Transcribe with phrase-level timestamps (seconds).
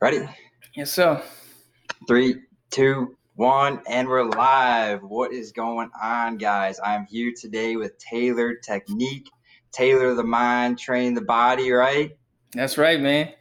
[0.00, 0.28] Ready?
[0.76, 1.20] Yes, sir.
[2.06, 5.02] Three, two, one, and we're live.
[5.02, 6.78] What is going on, guys?
[6.78, 9.28] I'm here today with Tailored Technique.
[9.72, 12.16] Taylor the mind, train the body, right?
[12.52, 13.32] That's right, man.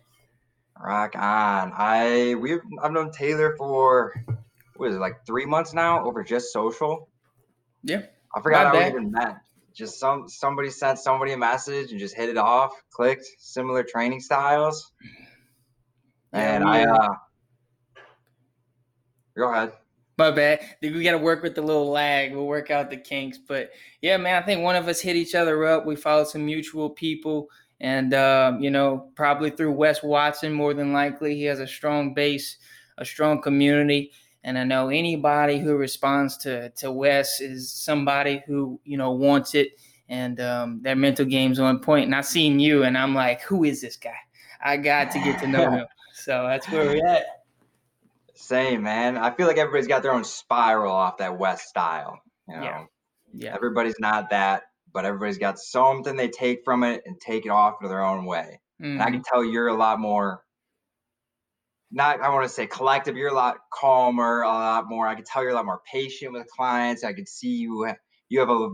[0.83, 1.73] Rock on.
[1.75, 4.15] I we've I've known Taylor for
[4.77, 7.07] what is it like three months now over just social.
[7.83, 8.01] Yeah.
[8.35, 9.41] I forgot how we even met.
[9.75, 14.21] Just some somebody sent somebody a message and just hit it off, clicked, similar training
[14.21, 14.91] styles.
[16.37, 17.15] And I uh, uh
[19.35, 19.73] go ahead.
[20.17, 20.61] My bad.
[20.81, 22.33] We got to work with the little lag.
[22.33, 23.37] We'll work out the kinks.
[23.37, 25.85] But yeah, man, I think one of us hit each other up.
[25.85, 27.49] We followed some mutual people.
[27.79, 31.35] And, um, you know, probably through Wes Watson, more than likely.
[31.35, 32.57] He has a strong base,
[32.97, 34.11] a strong community.
[34.43, 39.53] And I know anybody who responds to, to Wes is somebody who, you know, wants
[39.53, 39.79] it.
[40.09, 42.05] And um, their mental game's on point.
[42.05, 44.15] And I seen you, and I'm like, who is this guy?
[44.63, 45.85] I got to get to know him.
[46.27, 47.25] So that's where we're at.
[48.35, 49.15] Same, man.
[49.17, 52.21] I feel like everybody's got their own spiral off that Wes style.
[52.49, 52.85] You know, Yeah.
[53.33, 53.55] Yeah.
[53.55, 57.79] everybody's not that, but everybody's got something they take from it and take it off
[57.81, 58.59] to their own way.
[58.93, 59.11] And I Mhm.
[59.11, 60.43] can tell you're a lot more.
[61.91, 63.15] Not, I want to say collective.
[63.15, 65.07] You're a lot calmer, a lot more.
[65.07, 67.05] I can tell you're a lot more patient with clients.
[67.05, 67.89] I can see you.
[68.27, 68.71] You have a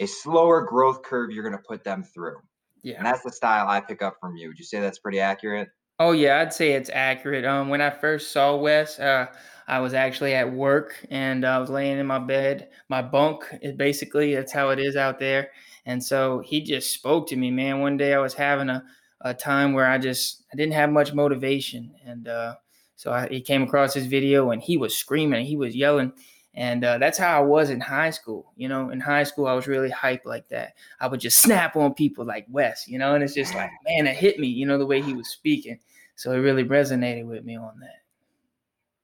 [0.00, 1.30] a slower growth curve.
[1.30, 2.36] You're going to put them through,
[2.82, 2.98] Yeah.
[2.98, 4.48] and that's the style I pick up from you.
[4.48, 5.68] Would you say that's pretty accurate?
[6.02, 7.44] Oh yeah, I'd say it's accurate.
[7.44, 9.26] Um, when I first saw Wes, uh,
[9.68, 13.44] I was actually at work and I was laying in my bed, my bunk.
[13.60, 15.50] It basically that's how it is out there.
[15.84, 17.80] And so he just spoke to me, man.
[17.80, 18.82] One day I was having a,
[19.20, 22.54] a time where I just I didn't have much motivation, and uh,
[22.96, 26.12] so I, he came across his video and he was screaming, he was yelling,
[26.54, 28.52] and uh, that's how I was in high school.
[28.56, 30.74] You know, in high school I was really hyped like that.
[30.98, 34.06] I would just snap on people like Wes, you know, and it's just like, man,
[34.06, 35.78] it hit me, you know, the way he was speaking.
[36.20, 38.02] So it really resonated with me on that.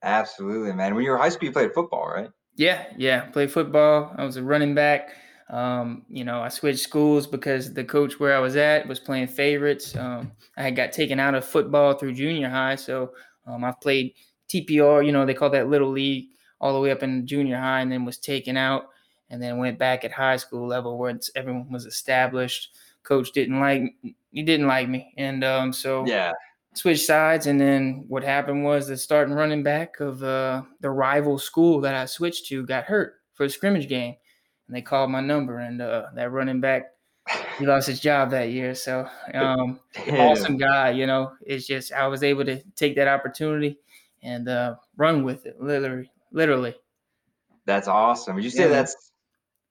[0.03, 0.95] Absolutely, man.
[0.95, 2.29] When you were high school, you played football, right?
[2.57, 3.23] Yeah, yeah.
[3.31, 4.15] Played football.
[4.19, 5.15] I was a running back.
[5.49, 9.29] Um, you know, I switched schools because the coach where I was at was playing
[9.29, 9.97] favorites.
[9.97, 13.15] Um, I had got taken out of football through junior high, so
[13.47, 14.13] um, I've played
[14.51, 15.07] TPR.
[15.07, 16.27] You know, they call that little league
[16.61, 18.91] all the way up in junior high, and then was taken out,
[19.31, 22.77] and then went back at high school level where everyone was established.
[23.05, 26.33] Coach didn't like he didn't like me, and um, so Yeah.
[26.77, 31.39] Switched sides and then what happened was the starting running back of uh, the rival
[31.39, 34.15] school that I switched to got hurt for a scrimmage game
[34.69, 36.93] and they called my number and uh, that running back
[37.59, 42.07] he lost his job that year so um, awesome guy you know it's just I
[42.09, 43.79] was able to take that opportunity
[44.23, 46.75] and uh, run with it literally literally
[47.65, 48.35] That's awesome.
[48.35, 48.69] Would you say Yeah.
[48.69, 49.13] that's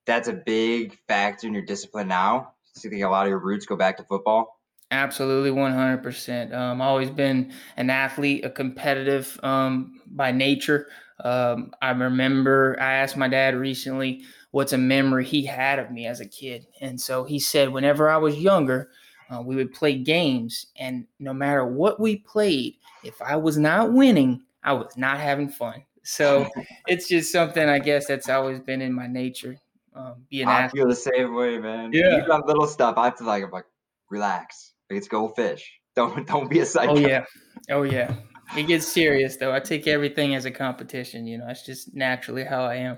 [0.06, 2.54] that's a big factor in your discipline now?
[2.76, 4.55] Do you think a lot of your roots go back to football?
[4.96, 6.54] Absolutely, one hundred percent.
[6.54, 10.88] Um, always been an athlete, a competitive um, by nature.
[11.22, 16.06] Um, I remember I asked my dad recently what's a memory he had of me
[16.08, 18.90] as a kid, and so he said whenever I was younger,
[19.30, 23.92] uh, we would play games, and no matter what we played, if I was not
[23.92, 25.84] winning, I was not having fun.
[26.04, 26.48] So
[26.88, 29.58] it's just something I guess that's always been in my nature.
[29.94, 30.82] Um, be an I athlete.
[30.82, 31.92] feel the same way, man.
[31.92, 32.16] Yeah.
[32.18, 32.98] You got little stuff.
[32.98, 33.66] I have to like, I'm like,
[34.10, 34.74] relax.
[34.92, 35.80] Let's go fish.
[35.96, 36.94] Don't don't be a psycho.
[36.94, 37.24] Oh yeah,
[37.70, 38.16] oh yeah.
[38.58, 39.54] It gets serious though.
[39.54, 41.26] I take everything as a competition.
[41.26, 42.98] You know, it's just naturally how I am.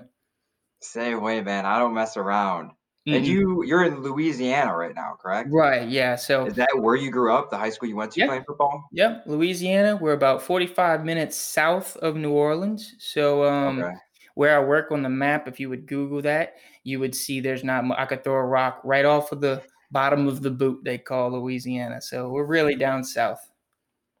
[0.80, 1.64] Same way, man.
[1.64, 2.72] I don't mess around.
[3.06, 3.28] And Mhm.
[3.28, 5.48] you you're in Louisiana right now, correct?
[5.52, 5.88] right?
[5.88, 6.16] Yeah.
[6.16, 7.50] So Is that where you grew up?
[7.50, 8.26] The high school you went to Yeah.
[8.26, 8.84] playing football?
[8.90, 9.96] Yep, Louisiana.
[9.96, 12.96] We're about 45 minutes south of New Orleans.
[12.98, 13.92] So um, Okay.
[14.34, 17.62] where I work on the map, if you would Google that, you would see there's
[17.62, 17.84] not.
[17.96, 21.30] I could throw a rock right off of the bottom of the boot they call
[21.32, 22.00] Louisiana.
[22.00, 23.40] So we're really down south.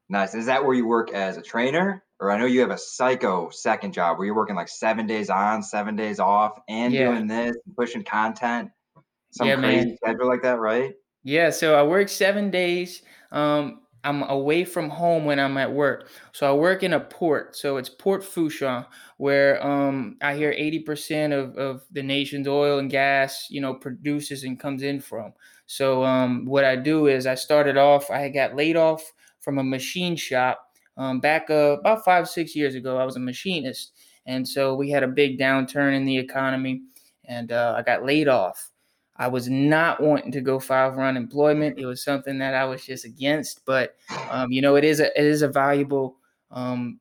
[0.08, 0.34] Nice.
[0.34, 2.02] Is that where you work as a trainer?
[2.20, 5.30] Or I know you have a psycho second job where you're working like seven days
[5.30, 7.12] on, seven days off, and Yeah.
[7.12, 8.70] doing this, and pushing content.
[9.30, 9.96] Some Yeah, crazy man.
[9.96, 10.94] schedule like that, right?
[11.22, 13.02] Yeah, so I work seven days.
[13.30, 16.08] Um, I'm away from home when I'm at work.
[16.32, 17.56] So I work in a port.
[17.56, 18.86] So it's Port Fourchon,
[19.16, 24.44] where um, I hear 80% of, of the nation's oil and gas, you know, produces
[24.44, 25.32] and comes in from.
[25.66, 29.64] So um, what I do is I started off, I got laid off from a
[29.64, 32.98] machine shop um, back uh, about five, six years ago.
[32.98, 33.92] I was a machinist.
[34.26, 36.82] And so we had a big downturn in the economy
[37.24, 38.67] and uh, I got laid off.
[39.18, 41.78] I was not wanting to go file for unemployment.
[41.78, 43.64] It was something that I was just against.
[43.64, 43.96] But
[44.30, 46.16] um, you know, it is a it is a valuable,
[46.50, 47.00] um,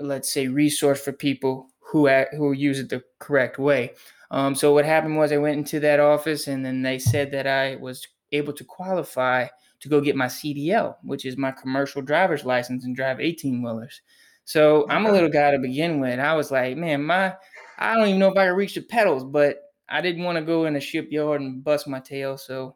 [0.00, 3.92] let's say, resource for people who act, who use it the correct way.
[4.30, 7.46] Um, so what happened was I went into that office, and then they said that
[7.46, 9.46] I was able to qualify
[9.80, 14.00] to go get my CDL, which is my commercial driver's license and drive 18 wheelers.
[14.44, 16.18] So I'm a little guy to begin with.
[16.18, 17.34] I was like, man, my
[17.78, 20.44] I don't even know if I can reach the pedals, but I didn't want to
[20.44, 22.36] go in a shipyard and bust my tail.
[22.36, 22.74] So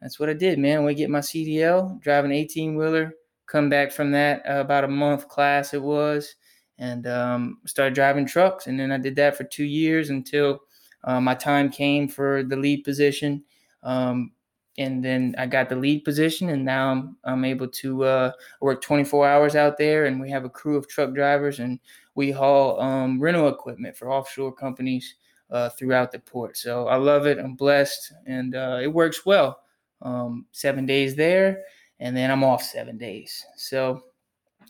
[0.00, 0.84] that's what I did, man.
[0.84, 3.14] We get my CDL, drive an 18 wheeler,
[3.46, 6.36] come back from that uh, about a month class it was,
[6.78, 8.66] and um, started driving trucks.
[8.66, 10.60] And then I did that for two years until
[11.04, 13.44] uh, my time came for the lead position.
[13.82, 14.32] Um,
[14.78, 18.80] and then I got the lead position, and now I'm, I'm able to uh, work
[18.80, 20.06] 24 hours out there.
[20.06, 21.78] And we have a crew of truck drivers, and
[22.14, 25.14] we haul um, rental equipment for offshore companies
[25.52, 26.56] uh, throughout the port.
[26.56, 27.38] So I love it.
[27.38, 29.60] I'm blessed, and uh, it works well.
[30.00, 31.62] Um, seven days there,
[32.00, 33.46] and then I'm off seven days.
[33.56, 34.02] So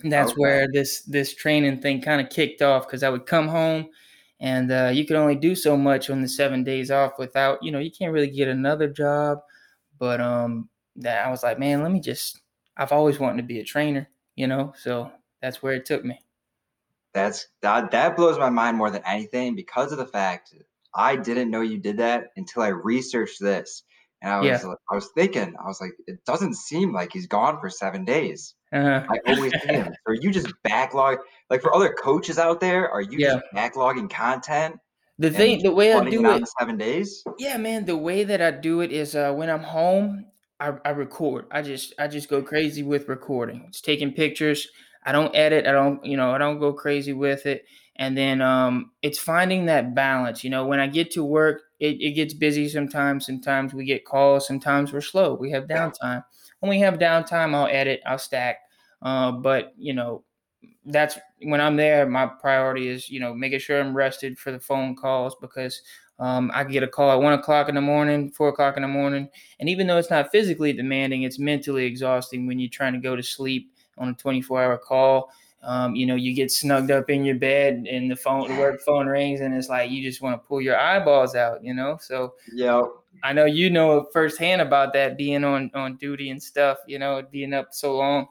[0.04, 0.40] that's okay.
[0.40, 3.88] where this this training thing kind of kicked off because I would come home
[4.42, 7.70] and uh, you could only do so much on the seven days off without you
[7.70, 9.38] know you can't really get another job
[9.98, 12.40] but um that i was like man let me just
[12.76, 16.20] i've always wanted to be a trainer you know so that's where it took me
[17.14, 20.54] that's that that blows my mind more than anything because of the fact
[20.94, 23.84] i didn't know you did that until i researched this
[24.20, 24.74] and i was yeah.
[24.90, 28.54] i was thinking i was like it doesn't seem like he's gone for seven days
[28.72, 29.06] uh-huh.
[29.10, 29.92] I always see him.
[30.06, 31.18] Are you just backlog
[31.50, 32.90] like for other coaches out there?
[32.90, 33.34] Are you yeah.
[33.34, 34.76] just backlogging content?
[35.18, 37.22] The thing, the way I do it, seven days.
[37.38, 37.84] Yeah, man.
[37.84, 40.24] The way that I do it is uh, when I'm home,
[40.58, 41.46] I, I record.
[41.50, 43.64] I just, I just go crazy with recording.
[43.68, 44.66] It's taking pictures.
[45.04, 45.66] I don't edit.
[45.66, 47.66] I don't, you know, I don't go crazy with it.
[48.02, 50.42] And then um, it's finding that balance.
[50.42, 53.26] You know, when I get to work, it, it gets busy sometimes.
[53.26, 54.46] Sometimes we get calls.
[54.46, 55.34] Sometimes we're slow.
[55.34, 56.24] We have downtime
[56.62, 58.60] when we have downtime, I'll edit, I'll stack.
[59.02, 60.22] Uh, but you know,
[60.86, 62.06] that's when I'm there.
[62.06, 65.82] My priority is you know making sure I'm rested for the phone calls because
[66.20, 68.88] um, I get a call at one o'clock in the morning, four o'clock in the
[68.88, 69.28] morning,
[69.58, 73.16] and even though it's not physically demanding, it's mentally exhausting when you're trying to go
[73.16, 75.32] to sleep on a 24-hour call.
[75.62, 78.80] Um, you know, you get snugged up in your bed and the phone, the work
[78.82, 81.62] phone rings, and it's like you just want to pull your eyeballs out.
[81.62, 82.82] You know, so yeah,
[83.22, 86.78] I know you know firsthand about that being on on duty and stuff.
[86.86, 88.26] You know, being up so long.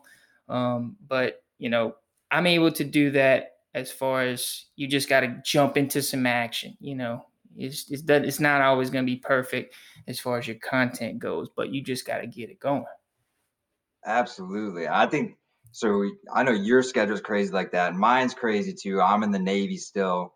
[0.50, 1.96] Um, but you know,
[2.32, 6.26] I'm able to do that as far as you just got to jump into some
[6.26, 6.76] action.
[6.82, 7.26] You know,
[7.56, 9.76] it's it's it's not always going to be perfect
[10.08, 12.86] as far as your content goes, but you just got to get it going.
[14.06, 15.38] Absolutely, I think
[15.72, 16.10] so.
[16.34, 17.96] I know your schedule's crazy like that.
[17.96, 19.02] Mine's crazy too.
[19.02, 20.34] I'm in the Navy still,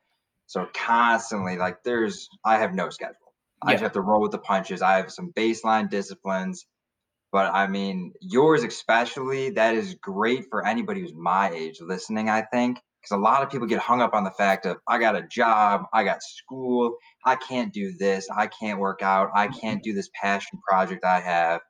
[0.48, 3.16] so constantly like there's I have no schedule.
[3.62, 4.82] I just have to roll with the punches.
[4.82, 6.66] I have some baseline disciplines,
[7.32, 12.44] but I mean, yours especially, that is great for anybody who's my age listening, I
[12.44, 12.80] think.
[13.02, 15.22] Because a lot of people get hung up on the fact of, I got a
[15.22, 16.96] job, I got school,
[17.26, 19.60] I can't do this, I can't work out, I mm-hmm.
[19.60, 21.62] can't do this passion project I have.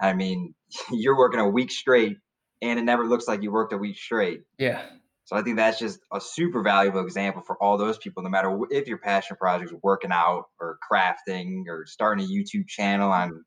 [0.00, 0.54] I mean,
[0.92, 2.18] you're working a week straight
[2.62, 4.42] and it never looks like you worked a week straight.
[4.58, 4.82] Yeah.
[5.24, 8.56] So I think that's just a super valuable example for all those people, no matter
[8.70, 13.44] if your passion project is working out or crafting or starting a YouTube channel on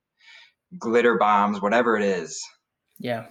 [0.78, 2.42] glitter bombs, whatever it is.
[3.00, 3.28] Yeah.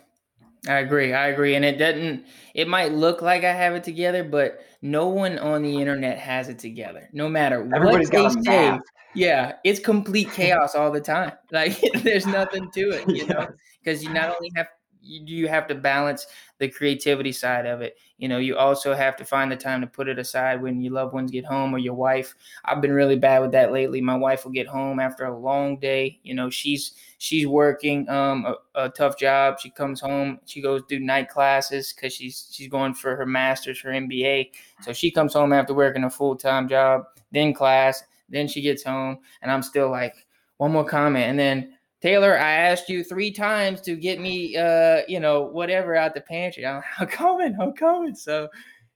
[0.66, 1.12] I agree.
[1.12, 1.54] I agree.
[1.54, 5.62] And it doesn't, it might look like I have it together, but no one on
[5.62, 7.08] the internet has it together.
[7.12, 8.78] No matter Everybody's what they say.
[9.14, 11.32] Yeah, it's complete chaos all the time.
[11.52, 13.46] Like there's nothing to it, you know,
[13.82, 14.68] because you not only have
[15.02, 16.26] you have to balance
[16.58, 17.96] the creativity side of it.
[18.18, 20.92] You know, you also have to find the time to put it aside when your
[20.92, 22.34] loved ones get home or your wife.
[22.64, 24.00] I've been really bad with that lately.
[24.00, 26.18] My wife will get home after a long day.
[26.24, 29.60] You know, she's she's working um, a, a tough job.
[29.60, 33.80] She comes home, she goes do night classes because she's she's going for her master's,
[33.80, 34.50] her MBA.
[34.82, 38.82] So she comes home after working a full time job, then class, then she gets
[38.82, 43.32] home, and I'm still like one more comment, and then Taylor, I asked you three
[43.32, 46.64] times to get me, uh, you know, whatever out the pantry.
[46.64, 48.14] I'm, I'm coming, I'm coming.
[48.14, 48.48] So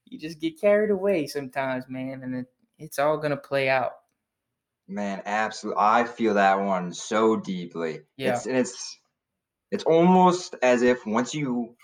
[0.07, 2.47] you just get carried away sometimes, man, and it,
[2.79, 3.93] it's all gonna play out.
[4.89, 5.83] Man, absolutely.
[5.83, 8.01] I feel that one so deeply.
[8.17, 8.99] Yeah, it's, and it's
[9.71, 11.75] it's almost as if once you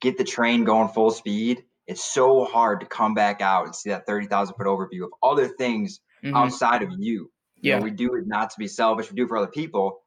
[0.00, 3.90] get the train going full speed, it's so hard to come back out and see
[3.90, 6.34] that thirty thousand foot overview of other things mm-hmm.
[6.34, 7.30] outside of you.
[7.60, 9.10] Yeah, you know, we do it not to be selfish.
[9.10, 10.00] We do it for other people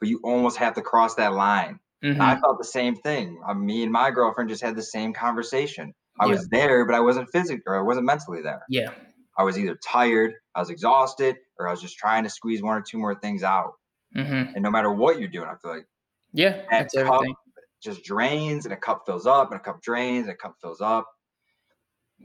[0.00, 1.78] but you almost have to cross that line.
[2.04, 2.20] Mm-hmm.
[2.20, 3.40] I felt the same thing.
[3.46, 5.94] Uh, me and my girlfriend just had the same conversation.
[6.20, 6.32] I yeah.
[6.32, 8.62] was there, but I wasn't physically or I wasn't mentally there.
[8.68, 8.90] Yeah.
[9.38, 12.76] I was either tired, I was exhausted, or I was just trying to squeeze one
[12.76, 13.72] or two more things out.
[14.16, 14.54] Mm-hmm.
[14.54, 15.86] And no matter what you're doing, I feel like
[16.32, 17.34] yeah, that cup everything.
[17.82, 20.80] just drains, and a cup fills up, and a cup drains, and a cup fills
[20.80, 21.08] up.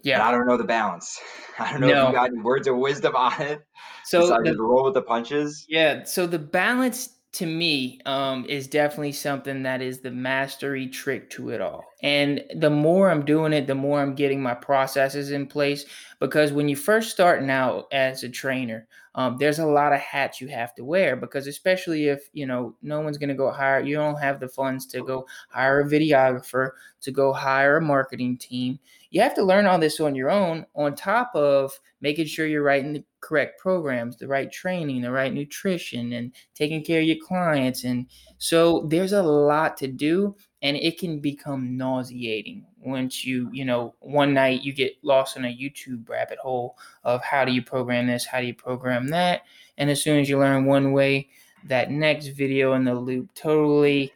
[0.04, 1.20] Yeah, and I don't know the balance.
[1.60, 2.04] I don't know no.
[2.04, 3.62] if you got any words of wisdom on it.
[4.06, 5.66] So the, I just roll with the punches.
[5.68, 6.04] Yeah.
[6.04, 11.50] So the balance to me um, is definitely something that is the mastery trick to
[11.50, 11.86] it all.
[12.02, 15.86] And the more I'm doing it, the more I'm getting my processes in place.
[16.20, 20.42] Because when you first starting out as a trainer, um, there's a lot of hats
[20.42, 21.16] you have to wear.
[21.16, 24.50] Because especially if you know no one's going to go hire, you don't have the
[24.50, 26.72] funds to go hire a videographer,
[27.02, 28.80] to go hire a marketing team.
[29.12, 30.66] You have to learn all this on your own.
[30.76, 35.34] On top of making sure you're writing the correct programs, the right training, the right
[35.34, 37.84] nutrition, and taking care of your clients.
[37.84, 38.08] And
[38.38, 43.96] so there's a lot to do, and it can become nauseating once you, you know,
[44.00, 48.08] one night you get lost in a YouTube rabbit hole of how do you program
[48.08, 49.42] this, how do you program that.
[49.78, 51.30] And as soon as you learn one way,
[51.66, 54.14] that next video in the loop totally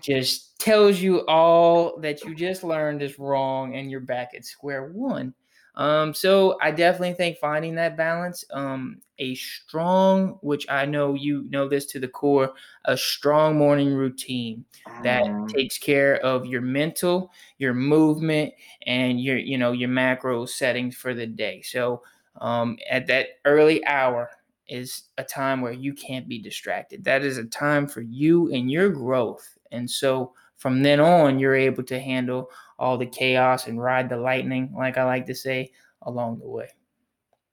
[0.00, 4.92] just tells you all that you just learned is wrong and you're back at square
[4.92, 5.34] one.
[5.76, 11.46] Um, so I definitely think finding that balance, um, a strong, which I know you
[11.50, 12.52] know this to the core,
[12.84, 14.64] a strong morning routine
[15.00, 18.52] that Mm, takes care of your mental, your movement,
[18.86, 21.62] and your you know your macro settings for the day.
[21.62, 22.02] So
[22.40, 24.30] um, at that early hour
[24.68, 27.04] is a time where you can't be distracted.
[27.04, 29.46] That is a time for you and your growth.
[29.72, 34.16] And so from then on, you're able to handle all the chaos and ride the
[34.16, 36.70] lightning, like I like to say, along the way.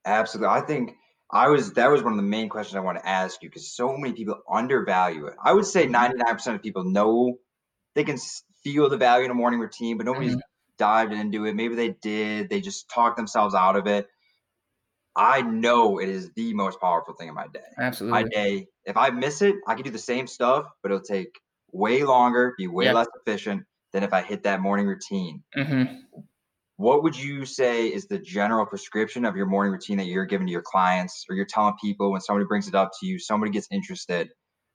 [0.05, 0.49] absolutely.
[0.53, 0.95] I think
[1.31, 3.71] I was that was one of the main questions I want to ask you because
[3.75, 5.35] so many people undervalue it.
[5.43, 5.87] I would say Mm-hmm.
[5.87, 7.37] 99% of people know
[7.95, 8.17] they can
[8.63, 10.41] feel the value in a morning routine, but nobody's Mhm.
[10.77, 11.55] dived into it.
[11.55, 14.07] Maybe they did, they just talked themselves out of it.
[15.15, 17.59] I know it is the most powerful thing in my day.
[17.77, 18.09] Absolutely.
[18.09, 21.39] My day, if I miss it, I can do the same stuff, but it'll take
[21.71, 22.91] way longer, be way Yep.
[22.91, 25.43] less efficient than if I hit that morning routine.
[25.55, 25.83] hmm
[26.77, 30.48] What would you say is the general prescription of your morning routine that you're giving
[30.48, 33.51] to your clients or you're telling people when somebody brings it up to you, somebody
[33.51, 34.29] gets interested?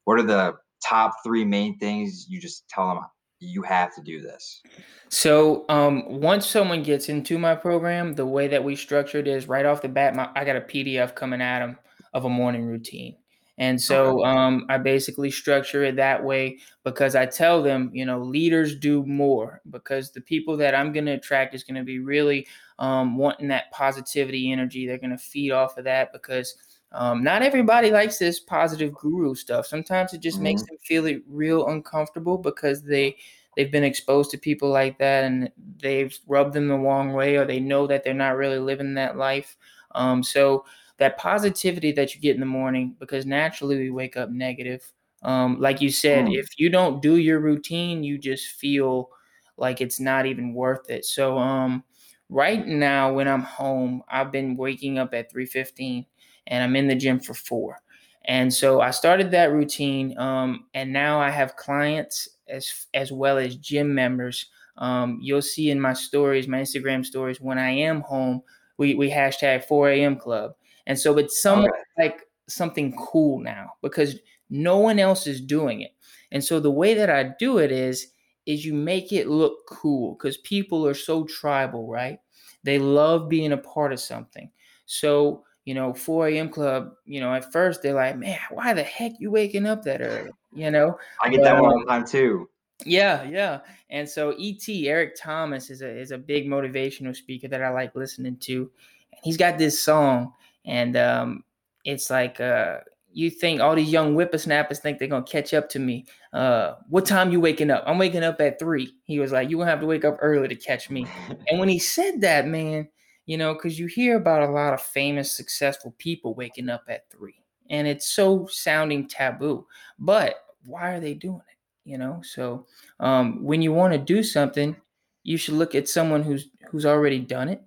[0.04, 0.54] What are the
[0.84, 3.00] top three main things you just tell them
[3.40, 4.62] you have to do this?
[5.08, 9.64] So um, once someone gets into my program, the way that we structured is right
[9.64, 10.14] off the bat.
[10.14, 11.78] My, I got a PDF coming at them
[12.12, 13.16] of a morning routine,
[13.58, 18.20] and so um, I basically structure it that way because I tell them, you know,
[18.22, 21.98] leaders do more because the people that I'm going to attract is going to be
[21.98, 22.46] really
[22.78, 24.86] um, wanting that positivity energy.
[24.86, 26.54] They're going to feed off of that because.
[26.92, 29.66] Um, not everybody likes this positive guru stuff.
[29.66, 30.66] Sometimes it just makes Mhm.
[30.66, 33.16] them feel it real uncomfortable because they
[33.56, 37.44] they've been exposed to people like that and they've rubbed them the wrong way or
[37.44, 39.56] they know that they're not really living that life
[39.94, 40.64] um, so
[40.98, 45.58] that positivity that you get in the morning because naturally we wake up negative um,
[45.60, 46.30] like you said Mm.
[46.30, 49.10] if you don't do your routine you just feel
[49.56, 51.82] like it's not even worth it so um,
[52.28, 56.06] right now when i'm home i've been waking up at 3.15
[56.46, 57.80] and i'm in the gym for 4
[58.28, 63.38] and so I started that routine, um, and now I have clients as as well
[63.38, 64.46] as gym members.
[64.78, 68.42] Um, you'll see in my stories, my Instagram stories, when I am home,
[68.78, 70.16] we we hashtag 4 a.m.
[70.16, 70.56] club,
[70.86, 71.82] and so it's somewhat Okay.
[71.98, 74.18] like something cool now because
[74.50, 75.92] no one else is doing it.
[76.30, 78.12] And so the way that I do it is
[78.46, 82.18] is you make it look cool because people are so tribal, right?
[82.62, 84.50] They love being a part of something.
[84.86, 86.48] So you know, 4 a.m.
[86.48, 90.00] club, you know, at first they're like, man, why the heck you waking up that
[90.00, 90.30] early?
[90.52, 92.48] You know, I get that one um, all the time too.
[92.84, 93.60] yeah, yeah.
[93.90, 97.94] And so ET Eric Thomas is a is a big motivational speaker that I like
[97.94, 98.70] listening to.
[99.12, 100.32] And he's got this song,
[100.66, 101.44] and um,
[101.84, 102.78] it's like uh,
[103.16, 106.04] you think all these young whippersnappers think they're gonna catch up to me.
[106.34, 107.82] Uh, what time you waking up?
[107.86, 108.92] I'm waking up at three.
[109.04, 111.06] He was like, you gonna have to wake up early to catch me.
[111.48, 112.88] And when he said that, man,
[113.24, 117.08] you know, because you hear about a lot of famous, successful people waking up at
[117.10, 119.66] three, and it's so sounding taboo.
[119.98, 121.90] But why are they doing it?
[121.90, 122.66] You know, so
[123.00, 124.76] um, when you want to do something,
[125.22, 127.62] you should look at someone who's who's already done it,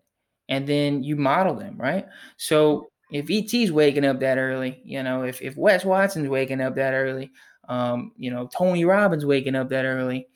[0.48, 2.06] and then you model them, right?
[2.38, 6.76] So if ET's waking up that early, you know, if if Wes Watson's waking up
[6.76, 7.32] that early,
[7.68, 10.28] um, you know, Tony Robbins waking up that early,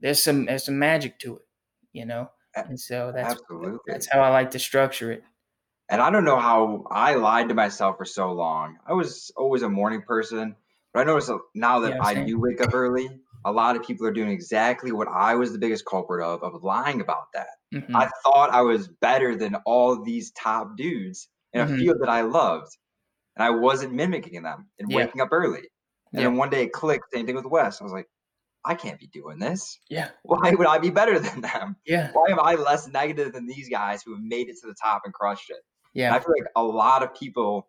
[0.00, 1.42] there's some there's some magic to it,
[1.92, 3.78] you know, and so that's Absolutely.
[3.86, 5.24] that's how I like to structure it.
[5.88, 8.78] And I don't know how I lied to myself for so long.
[8.86, 10.54] I was always a morning person,
[10.94, 13.08] but I noticed that now that I do wake up early,
[13.44, 16.62] a lot of people are doing exactly what I was the biggest culprit of, of
[16.62, 17.48] lying about that.
[17.74, 21.78] Mhm, I thought I was better than all these top dudes in a mhm.
[21.78, 22.76] field that I loved,
[23.36, 24.96] and I wasn't mimicking them and Yeah.
[24.98, 25.68] waking up early.
[26.12, 26.28] And Yeah.
[26.28, 27.80] then one day it clicked, same thing with Wes.
[27.80, 28.08] I was like,
[28.64, 29.78] I can't be doing this.
[29.88, 31.76] Yeah, Why would I be better than them?
[31.86, 34.74] yeah, Why am I less negative than these guys who have made it to the
[34.82, 35.62] top and crushed it?
[36.08, 37.68] And I feel like a lot of people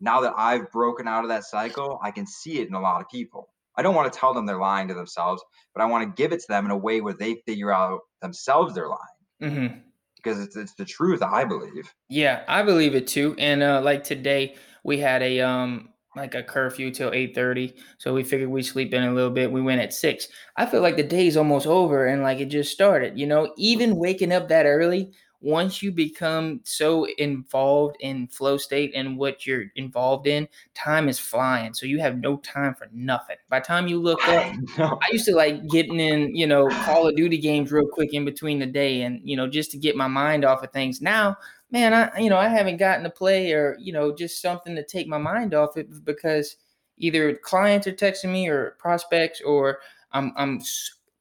[0.00, 3.00] now that I've broken out of that cycle, I can see it in a lot
[3.00, 3.48] of people.
[3.76, 5.42] I don't want to tell them they're lying to themselves,
[5.74, 8.00] but I want to give it to them in a way where they figure out
[8.22, 8.98] themselves they're lying.
[9.42, 9.87] Mm-hmm.
[10.22, 11.92] Because it's, it's the truth, I believe.
[12.08, 13.34] Yeah, I believe it too.
[13.38, 18.24] And uh, like today, we had a um like a curfew till 8:30 so we
[18.24, 21.02] figured we'd sleep in a little bit we went at 6 i feel like the
[21.02, 25.12] day's almost over and like it just started you know even waking up that early
[25.40, 31.18] once you become so involved in flow state and what you're involved in time is
[31.18, 31.72] flying.
[31.72, 33.36] So you have no time for nothing.
[33.48, 36.68] By the time you look up I, I used to like getting in you know
[36.68, 39.78] call of duty games real quick in between the day and you know just to
[39.78, 41.00] get my mind off of things.
[41.00, 41.36] Now
[41.70, 44.84] man, I you know I haven't gotten to play or you know just something to
[44.84, 46.56] take my mind off it because
[46.98, 49.78] either clients are texting me or prospects or
[50.12, 50.60] I'm I'm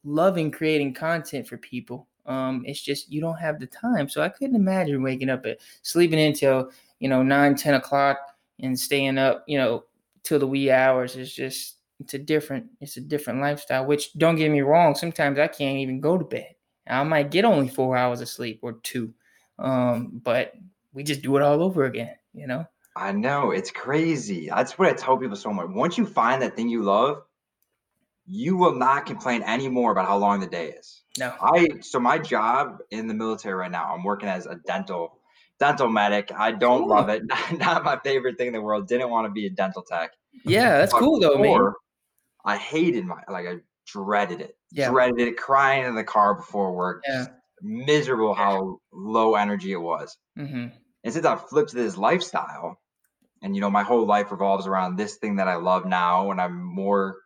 [0.04, 2.08] loving creating content for people.
[2.28, 5.46] Um, it's just you don't have the time, so I couldn't imagine waking up
[5.82, 8.18] sleeping until you know nine, ten o'clock
[8.60, 9.86] and staying up, you know,
[10.24, 11.16] till the wee hours.
[11.16, 13.86] It's just it's a different it's a different lifestyle.
[13.86, 16.56] Which don't get me wrong, sometimes I can't even go to bed.
[16.86, 19.14] I might get only four hours of sleep or two
[19.60, 20.54] um, but
[20.94, 22.66] we just do it all over again, you know?
[22.96, 24.50] I know it's crazy.
[24.50, 25.68] That's what I tell people so much.
[25.70, 27.24] Once you find that thing you love,
[28.28, 31.02] you will not complain anymore about how long the day is.
[31.18, 31.34] No.
[31.42, 35.20] I so my job in the military right now, I'm working as a dental
[35.60, 36.32] dental medic.
[36.36, 36.90] I don't cool.
[36.90, 37.24] love it.
[37.28, 38.88] Not, not, my favorite thing in the world.
[38.88, 40.12] Didn't want to be a dental tech.
[40.46, 41.74] Yeah, that's but cool though, man.
[42.46, 43.56] I hated my like I
[43.88, 44.58] dreaded it.
[44.72, 44.90] Yeah.
[44.90, 47.04] Dreaded it, crying in the car before work.
[47.08, 47.26] Yeah
[47.62, 50.18] miserable how low energy it was.
[50.38, 50.68] Mm-hmm.
[51.04, 52.80] And since I've flipped to this lifestyle,
[53.42, 56.42] and you know, my whole life revolves around this thing that I love now, and
[56.42, 57.18] I'm more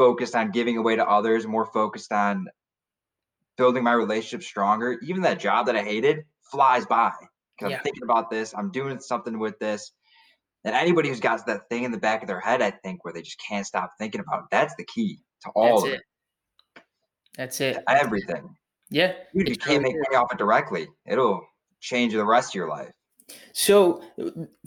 [0.00, 2.46] focused on giving away to others, more focused on
[3.58, 4.98] building my relationship stronger.
[5.02, 7.12] Even that job that I hated flies by
[7.58, 7.76] because yeah.
[7.76, 9.92] I'm thinking about this, I'm doing something with this.
[10.64, 13.12] And anybody who's got that thing in the back of their head, I think, where
[13.12, 15.94] they just can't stop thinking about it, that's the key to all that's of it.
[15.96, 16.82] it.
[17.36, 17.84] That's it.
[17.86, 18.56] Everything.
[18.88, 19.12] Yeah.
[19.34, 20.88] Dude, you can't make money off it directly.
[21.04, 21.42] It'll
[21.80, 22.90] change the rest of your life.
[23.52, 24.02] So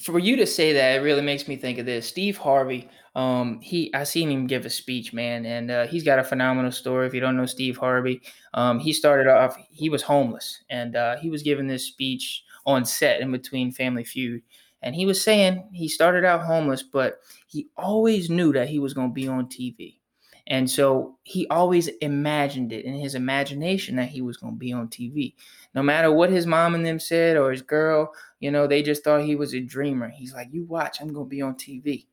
[0.01, 2.07] for you to say that, it really makes me think of this.
[2.07, 6.19] Steve Harvey, um, he I seen him give a speech, man, and uh, he's got
[6.19, 7.07] a phenomenal story.
[7.07, 8.21] If you don't know Steve Harvey,
[8.53, 12.85] um, he started off he was homeless, and uh, he was giving this speech on
[12.85, 14.41] set in between Family Feud,
[14.81, 18.93] and he was saying he started out homeless, but he always knew that he was
[18.93, 19.99] going to be on TV.
[20.47, 24.73] And so he always imagined it in his imagination that he was going to be
[24.73, 25.35] on TV.
[25.73, 28.11] No matter what his mom and them said or his girl,
[28.43, 30.09] you know, they just thought he was a dreamer.
[30.09, 32.07] He's like, you watch, I'm to be on TV.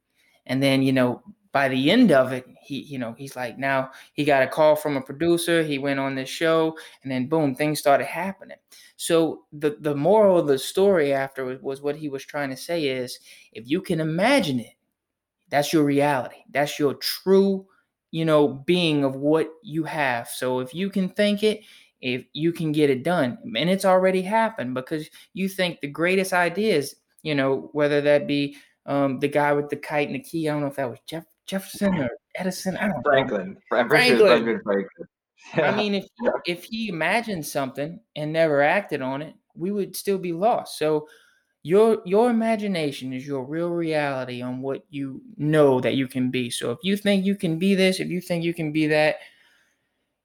[0.47, 3.91] And then, you know, by the end of it, he, you know, he's like, now
[4.13, 5.65] he got a call from a producer.
[5.65, 8.59] He went on this show, and then boom, things started happening.
[8.97, 12.57] So the the moral of the story after was, was what he was trying to
[12.57, 13.19] say is,
[13.51, 14.75] if you can imagine it,
[15.49, 16.45] that's your reality.
[16.53, 17.67] That's your true
[18.13, 20.29] you know, being of what you have.
[20.29, 21.61] So if you can think it,
[22.01, 26.33] if you can get it done, and it's already happened because you think the greatest
[26.33, 30.49] ideas, you know, whether that be um, the guy with the kite and the key.
[30.49, 32.77] I don't know if that was Jeff Jefferson or Edison.
[32.77, 33.53] I don't Franklin.
[33.53, 33.61] know.
[33.69, 34.19] Franklin.
[34.19, 34.61] Franklin.
[34.65, 34.87] Franklin.
[35.57, 35.71] Yeah.
[35.71, 36.07] I mean, if
[36.47, 40.79] if he imagined something and never acted on it, we would still be lost.
[40.79, 41.09] So
[41.63, 46.49] your your imagination is your real reality on what you know that you can be
[46.49, 49.17] so if you think you can be this if you think you can be that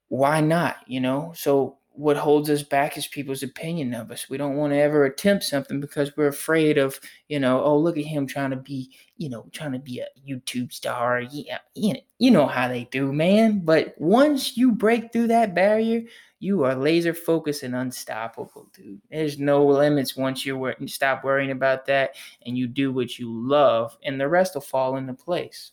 [0.08, 1.32] why not you know?
[1.36, 4.28] So what holds us back is people's opinion of us.
[4.28, 7.96] We don't want to ever attempt something because we're afraid of you know oh look
[7.96, 11.20] at him trying to be you know trying to be a youtube star.
[11.20, 13.60] Yeah you know how they do man.
[13.60, 16.02] But once you break through that barrier
[16.38, 19.00] you are laser focused and unstoppable, dude.
[19.10, 22.14] There's no limits once you stop worrying about that
[22.44, 25.72] and you do what you love, and the rest will fall into place.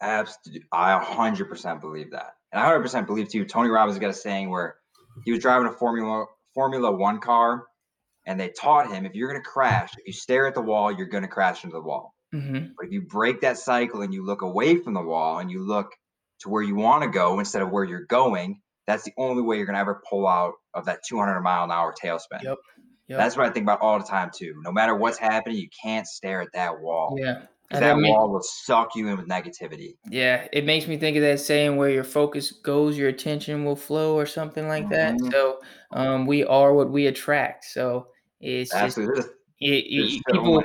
[0.00, 3.44] Absolutely, I 100% believe that, and I 100% believe too.
[3.44, 4.76] Tony Robbins got a saying where
[5.24, 7.66] he was driving a Formula Formula One car,
[8.26, 10.92] and they taught him if you're going to crash, if you stare at the wall,
[10.92, 12.14] you're going to crash into the wall.
[12.32, 12.72] Mm-hmm.
[12.76, 15.60] But if you break that cycle and you look away from the wall and you
[15.60, 15.92] look
[16.40, 19.56] to where you want to go instead of where you're going, that's the only way
[19.56, 22.42] you're going to ever pull out of that 200 mile an hour tailspin.
[22.42, 22.58] Yep.
[23.08, 23.18] yep.
[23.18, 24.54] That's what I think about all the time too.
[24.62, 27.16] No matter what's happening, you can't stare at that wall.
[27.18, 27.42] Yeah.
[27.70, 29.96] And that wall will suck you in with negativity.
[30.08, 33.76] Yeah, it makes me think of that saying where your focus goes, your attention will
[33.76, 35.14] flow, or something like that.
[35.14, 35.30] Mm-hmm.
[35.30, 35.60] So,
[35.92, 37.64] um, we are what we attract.
[37.64, 38.08] So
[38.40, 39.22] it's Absolutely.
[39.22, 39.28] just
[39.60, 40.62] it, it, people.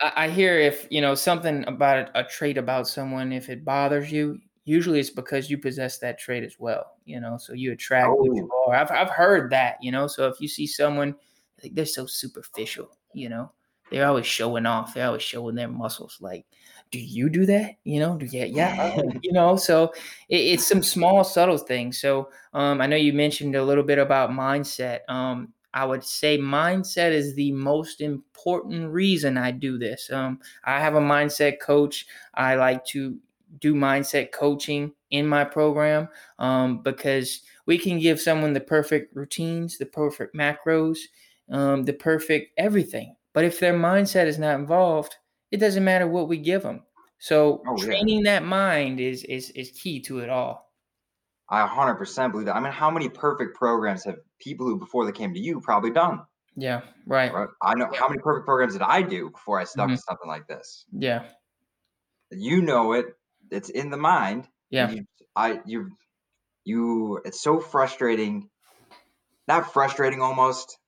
[0.00, 3.64] I, I, hear if you know something about a, a trait about someone, if it
[3.64, 7.72] bothers you, usually it's because you possess that trait as well, you know, so you
[7.72, 8.14] attract oh.
[8.14, 8.74] what you are.
[8.74, 11.14] I've, I've heard that, you know, so if you see someone
[11.62, 13.52] like they're so superficial, you know,
[13.90, 14.94] they're always showing off.
[14.94, 16.18] They're always showing their muscles.
[16.20, 16.46] Like,
[16.90, 17.76] do you do that?
[17.84, 19.56] You know, do yeah, yeah, you know.
[19.56, 19.92] So
[20.28, 22.00] it, it's some small, subtle things.
[22.00, 25.00] So um, I know you mentioned a little bit about mindset.
[25.08, 30.10] Um, I would say mindset is the most important reason I do this.
[30.10, 32.06] Um, I have a mindset coach.
[32.34, 33.16] I like to
[33.60, 39.78] do mindset coaching in my program um, because we can give someone the perfect routines,
[39.78, 40.98] the perfect macros,
[41.50, 43.14] um, the perfect everything.
[43.32, 45.16] But if their mindset is not involved,
[45.50, 46.82] it doesn't matter what we give them.
[47.18, 48.40] So oh, training yeah.
[48.40, 50.70] that mind is is is key to it all.
[51.50, 52.54] I 100% believe that.
[52.54, 55.90] I mean, how many perfect programs have people who before they came to you probably
[55.90, 56.20] done?
[56.56, 57.32] Yeah, right.
[57.32, 57.48] right?
[57.60, 59.96] I know how many perfect programs did I do before I stuck mm-hmm.
[59.96, 60.84] to something like this.
[60.92, 61.24] Yeah.
[62.30, 63.06] You know it.
[63.50, 64.46] It's in the mind.
[64.70, 64.90] Yeah.
[64.90, 65.90] You, I you
[66.64, 67.20] you.
[67.24, 68.48] It's so frustrating.
[69.48, 70.78] Not frustrating almost,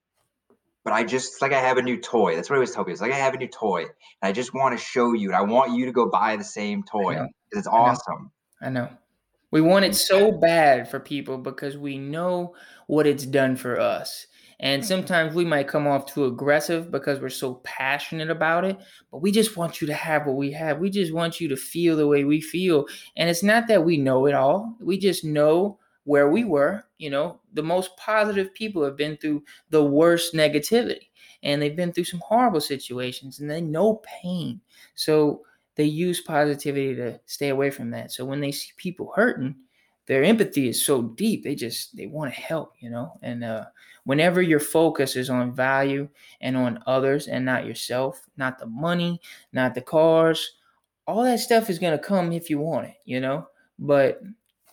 [0.85, 2.35] but I just like I have a new toy.
[2.35, 2.93] That's what I always tell people.
[2.93, 3.89] It's like I have a new toy, and
[4.23, 6.83] I just want to show you, and I want you to go buy the same
[6.83, 8.31] toy because it's awesome.
[8.61, 8.83] I know.
[8.83, 8.91] I know.
[9.53, 12.55] We want it so bad for people because we know
[12.87, 14.27] what it's done for us.
[14.59, 14.89] And mm-hmm.
[14.89, 18.79] sometimes we might come off too aggressive because we're so passionate about it,
[19.11, 20.79] but we just want you to have what we have.
[20.79, 22.87] We just want you to feel the way we feel.
[23.15, 26.85] And it's not that we know it all, we just know where we were.
[26.99, 31.09] You know, the most positive people have been through the worst negativity
[31.43, 34.61] and they've been through some horrible situations and they know pain.
[34.95, 35.43] So,
[35.75, 38.13] they use positivity to stay away from that.
[38.13, 39.55] So when they see people hurting,
[40.07, 41.45] their empathy is so deep.
[41.45, 43.19] They just they want to help, you know.
[43.23, 43.67] And uh,
[44.05, 46.09] whenever your focus is on value
[46.41, 49.21] and on others and not yourself, not the money,
[49.53, 50.57] not the cars,
[51.07, 53.47] all that stuff is gonna come if you want it, you know.
[53.79, 54.21] But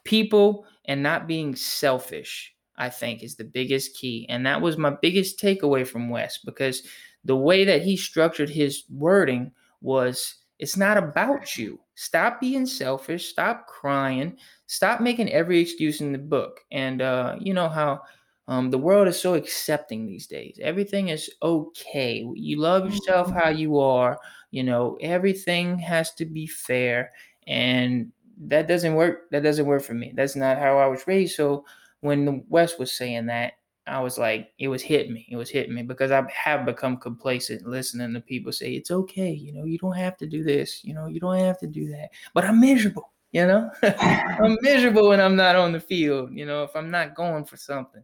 [0.09, 4.25] people and not being selfish, I think, is the biggest key.
[4.27, 6.81] And that was my biggest takeaway from Wes because
[7.23, 11.79] the way that he structured his wording was it's not about you.
[11.93, 13.27] Stop being selfish.
[13.27, 14.35] Stop crying.
[14.65, 16.61] Stop making every excuse in the book.
[16.71, 18.01] And uh, you know how
[18.47, 20.59] um, the world is so accepting these days.
[20.59, 22.25] Everything is okay.
[22.33, 24.17] You love yourself how you are.
[24.49, 27.11] You know, everything has to be fair.
[27.47, 29.29] And that doesn't work.
[29.31, 30.13] That doesn't work for me.
[30.15, 31.35] That's not how I was raised.
[31.35, 31.65] So
[32.01, 33.53] when the Wes was saying that,
[33.85, 35.27] I was like, it was hitting me.
[35.29, 39.31] It was hitting me because I have become complacent listening to people say, it's okay.
[39.31, 40.83] You know, you don't have to do this.
[40.83, 42.09] You know, you don't have to do that.
[42.33, 43.11] But I'm miserable.
[43.31, 46.29] You know, I'm miserable when I'm not on the field.
[46.33, 48.03] You know, if I'm not going for something.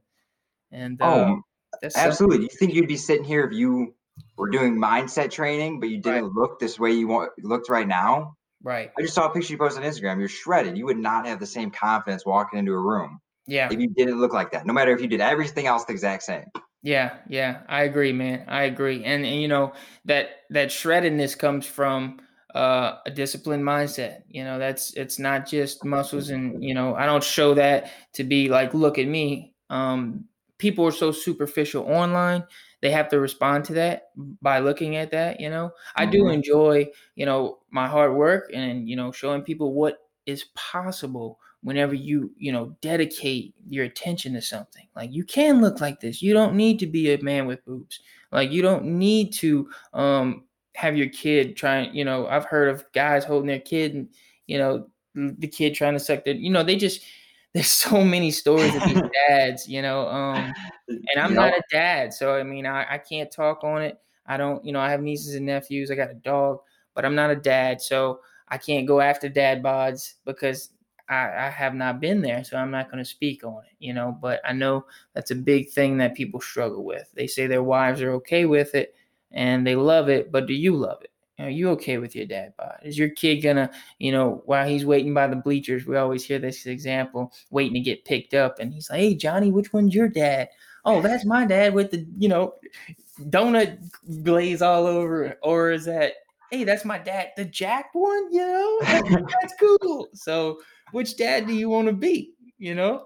[0.72, 1.36] And uh,
[1.84, 2.38] oh, absolutely.
[2.38, 3.96] Do you think you'd be sitting here if you
[4.38, 6.34] were doing mindset training, but you didn't right.
[6.34, 8.36] look this way you want looked right now?
[8.66, 8.92] Right.
[8.98, 10.18] I just saw a picture you posted on Instagram.
[10.18, 10.76] You're shredded.
[10.76, 13.22] You would not have the same confidence walking into a room.
[13.46, 13.70] Yeah.
[13.72, 16.24] If you didn't look like that, no matter if you did everything else the exact
[16.24, 16.46] same.
[16.82, 18.46] Yeah, yeah, I agree, man.
[18.48, 19.74] I agree, and, and you know
[20.06, 22.20] that that shreddedness comes from
[22.54, 24.22] uh, a disciplined mindset.
[24.28, 28.24] You know, that's it's not just muscles, and you know, I don't show that to
[28.24, 29.56] be like, look at me.
[29.72, 30.26] Um,
[30.60, 32.44] people are so superficial online;
[32.86, 34.10] they have to respond to that
[34.44, 35.40] by looking at that.
[35.40, 36.12] You know, I mm-hmm.
[36.12, 41.40] do enjoy, you know, my hard work and you know, showing people what is possible
[41.64, 46.22] whenever you you know dedicate your attention to something like you can look like this
[46.22, 50.44] you don't need to be a man with boobs like you don't need to um
[50.76, 54.10] have your kid trying you know i've heard of guys holding their kid and
[54.46, 57.02] you know the kid trying to suck their you know they just
[57.56, 60.54] there's so many stories of these dads you know um
[60.90, 64.36] and i'm not a dad so i mean I, I can't talk on it i
[64.38, 66.60] don't you know i have nieces and nephews i got a dog
[66.94, 70.70] but i'm not a dad so i can't go after dad bods because
[71.08, 73.94] I, I have not been there, so I'm not going to speak on it, you
[73.94, 74.18] know.
[74.20, 77.12] But I know that's a big thing that people struggle with.
[77.14, 78.96] They say their wives are okay with it
[79.32, 81.12] and they love it, but do you love it?
[81.38, 82.80] Are you okay with your dad bod?
[82.84, 83.70] Is your kid gonna,
[84.00, 87.82] you know, while he's waiting by the bleachers, we always hear this example, waiting to
[87.82, 90.48] get picked up, and he's like, "Hey, Johnny, which one's your dad?"
[90.86, 92.54] Oh, that's my dad with the, you know,
[93.20, 93.80] donut
[94.24, 96.14] glaze all over, or is that,
[96.52, 98.80] hey, that's my dad, the jacked one, you know,
[99.42, 100.08] that's cool.
[100.14, 100.60] So
[100.92, 102.34] which dad do you want to be?
[102.58, 103.06] You know,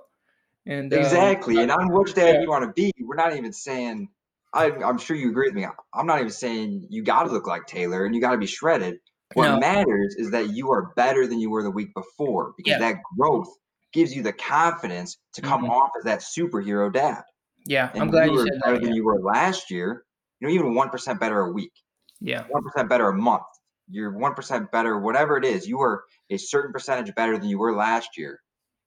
[0.65, 1.55] and um, exactly.
[1.55, 2.41] Um, and on which dad yeah.
[2.41, 4.09] you want to be, we're not even saying.
[4.53, 5.65] I, am sure you agree with me.
[5.93, 8.45] I'm not even saying you got to look like Taylor and you got to be
[8.45, 8.97] shredded.
[9.33, 9.59] What no.
[9.59, 12.79] matters is that you are better than you were the week before because yeah.
[12.79, 13.47] that growth
[13.93, 15.71] gives you the confidence to come mm-hmm.
[15.71, 17.21] off as that superhero dad.
[17.67, 18.85] Yeah, and I'm glad you, you said better that.
[18.85, 20.03] Than you were last year.
[20.39, 21.73] You know, even one percent better a week.
[22.19, 23.43] Yeah, one percent better a month
[23.89, 27.75] you're 1% better, whatever it is, you are a certain percentage better than you were
[27.75, 28.39] last year.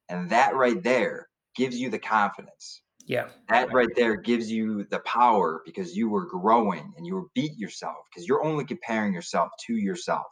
[0.09, 2.83] And that right there gives you the confidence.
[3.06, 3.28] Yeah.
[3.48, 7.56] That right there gives you the power because you were growing and you were beat
[7.58, 10.26] yourself because you're only comparing yourself to yourself.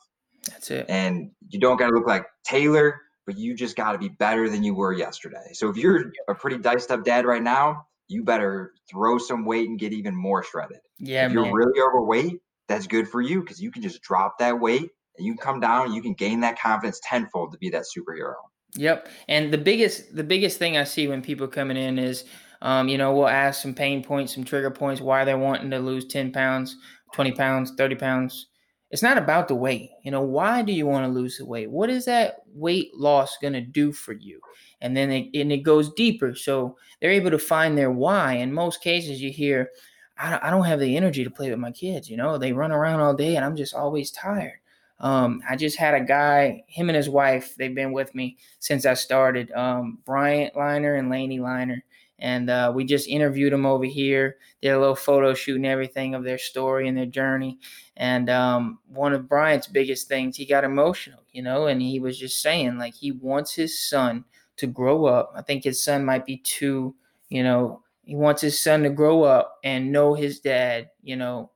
[0.49, 0.87] That's it.
[0.89, 4.49] And you don't got to look like Taylor, but you just got to be better
[4.49, 5.53] than you were yesterday.
[5.53, 9.69] So if you're a pretty diced up dad right now, you better throw some weight
[9.69, 10.81] and get even more shredded.
[10.99, 14.59] Yeah, if you're really overweight, that's good for you because you can just drop that
[14.59, 17.71] weight and you can come down and you can gain that confidence tenfold to be
[17.71, 18.35] that superhero.
[18.75, 19.09] Yep.
[19.29, 22.25] And the biggest the biggest thing I see when people coming in is
[22.63, 25.79] um, you know, we'll ask some pain points, some trigger points, why they're wanting to
[25.79, 26.77] lose 10 pounds,
[27.15, 28.47] 20 pounds, 30 pounds.
[28.91, 29.91] It's not about the weight.
[30.03, 31.71] You know, why do you want to lose the weight?
[31.71, 34.41] What is that weight loss going to do for you?
[34.81, 36.35] And then it, and it goes deeper.
[36.35, 38.35] So they're able to find their why.
[38.35, 39.71] In most cases, you hear,
[40.19, 42.11] I don't have the energy to play with my kids.
[42.11, 44.59] You know, they run around all day and I'm just always tired.
[44.99, 48.85] Um, I just had a guy, him and his wife, they've been with me since
[48.85, 51.83] I started, um, Bryant Liner and Laney Liner
[52.21, 54.37] and uh, we just interviewed them over here.
[54.63, 57.59] Did a little photo shoot and everything of their story and their journey.
[57.97, 62.19] And um, one of Bryant's biggest things, he got emotional, you know, and he was
[62.19, 64.25] just saying like he wants his son
[64.57, 65.33] to grow up.
[65.35, 66.95] I think his son might be two,
[67.29, 67.83] you know.
[68.05, 71.51] He wants his son to grow up and know his dad, you know,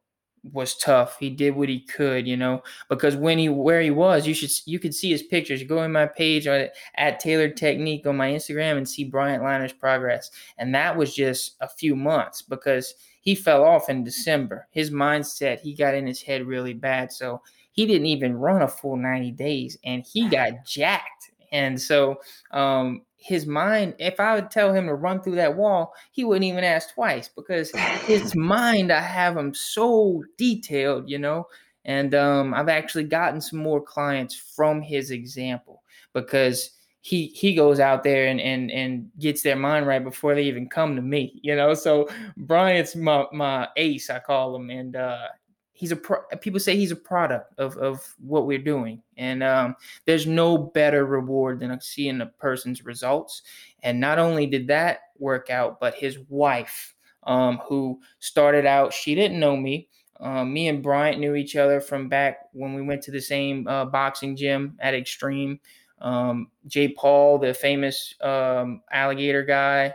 [0.52, 1.18] was tough.
[1.18, 4.50] He did what he could, you know, because when he where he was, you should
[4.66, 5.62] you could see his pictures.
[5.62, 9.72] Go in my page at, at Tailored Technique on my Instagram and see Bryant Liner's
[9.72, 10.30] progress.
[10.59, 14.68] And that was just a few months because he fell off in December.
[14.70, 17.11] His mindset, he got in his head really bad.
[17.11, 17.40] So
[17.72, 21.30] he didn't even run a full 90 days and he got jacked.
[21.55, 25.95] And so um, his mind, if I would tell him to run through that wall,
[26.11, 27.71] he wouldn't even ask twice because
[28.07, 31.47] his mind, I have him so detailed, you know.
[31.85, 36.71] And um, I've actually gotten some more clients from his example because
[37.03, 40.69] he he goes out there and and and gets their mind right before they even
[40.69, 41.75] come to me, you know.
[41.75, 45.29] So Bryant's my my ace, I call him, and uh,
[45.75, 49.03] he's a pro- people say he's a product of of what we're doing.
[49.19, 53.43] And um, there's no better reward than seeing a person's results.
[53.83, 59.15] And not only did that work out but his wife um, who started out she
[59.15, 59.89] didn't know me.
[60.21, 63.67] Um, me and bryant knew each other from back when we went to the same
[63.67, 65.61] uh, boxing gym at extreme.
[66.01, 69.95] Um, jay paul the famous um, alligator guy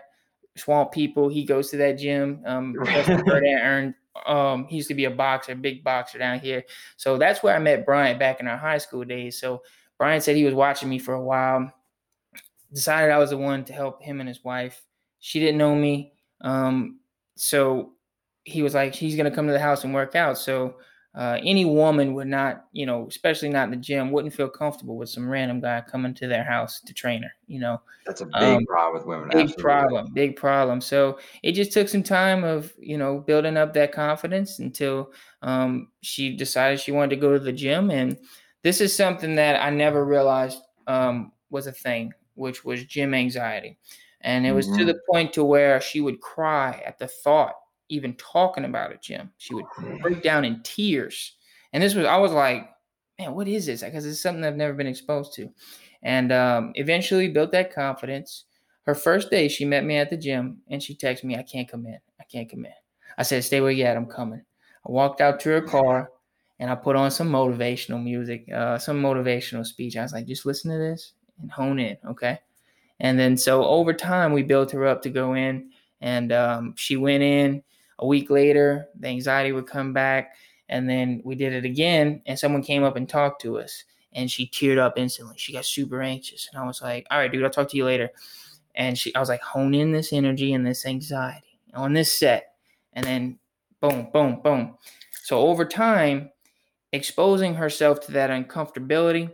[0.55, 2.41] swamp people he goes to that gym.
[2.45, 6.63] Um, earned um, he used to be a boxer, big boxer down here.
[6.97, 9.39] So that's where I met Bryant back in our high school days.
[9.39, 9.63] So
[9.97, 11.71] Bryant said he was watching me for a while.
[12.73, 14.81] Decided I was the one to help him and his wife.
[15.19, 16.13] She didn't know me.
[16.41, 16.99] Um,
[17.35, 17.93] so
[18.43, 20.37] he was like, he's gonna come to the house and work out.
[20.37, 20.75] So
[21.15, 24.95] uh, any woman would not, you know, especially not in the gym, wouldn't feel comfortable
[24.95, 27.31] with some random guy coming to their house to train her.
[27.47, 29.29] You know, that's a big um, problem with women.
[29.29, 29.63] Big absolutely.
[29.63, 30.81] problem, big problem.
[30.81, 35.87] So it just took some time of you know building up that confidence until um,
[36.01, 38.15] she decided she wanted to go to the gym, and
[38.61, 43.79] this is something that I never realized um, was a thing, which was gym anxiety,
[44.21, 44.77] and it was mm-hmm.
[44.77, 47.55] to the point to where she would cry at the thought
[47.89, 49.31] even talking about it, gym.
[49.37, 49.65] She would
[50.01, 51.33] break down in tears.
[51.73, 52.69] And this was, I was like,
[53.19, 53.83] man, what is this?
[53.83, 55.49] Because it's something I've never been exposed to.
[56.01, 58.45] And um, eventually built that confidence.
[58.83, 61.69] Her first day, she met me at the gym and she texted me, I can't
[61.69, 61.99] come in.
[62.19, 62.71] I can't come in.
[63.17, 63.97] I said, stay where you at.
[63.97, 64.41] I'm coming.
[64.87, 66.11] I walked out to her car
[66.59, 69.97] and I put on some motivational music, uh, some motivational speech.
[69.97, 71.97] I was like, just listen to this and hone in.
[72.07, 72.39] Okay.
[72.99, 75.71] And then so over time, we built her up to go in
[76.01, 77.63] and um, she went in
[77.99, 80.35] a week later, the anxiety would come back.
[80.69, 84.29] And then we did it again, and someone came up and talked to us, and
[84.29, 85.35] she teared up instantly.
[85.37, 86.47] She got super anxious.
[86.51, 88.09] And I was like, all right, dude, I'll talk to you later.
[88.75, 92.53] And she, I was like, hone in this energy and this anxiety on this set.
[92.93, 93.39] And then
[93.81, 94.77] boom, boom, boom.
[95.23, 96.29] So over time,
[96.93, 99.31] exposing herself to that uncomfortability,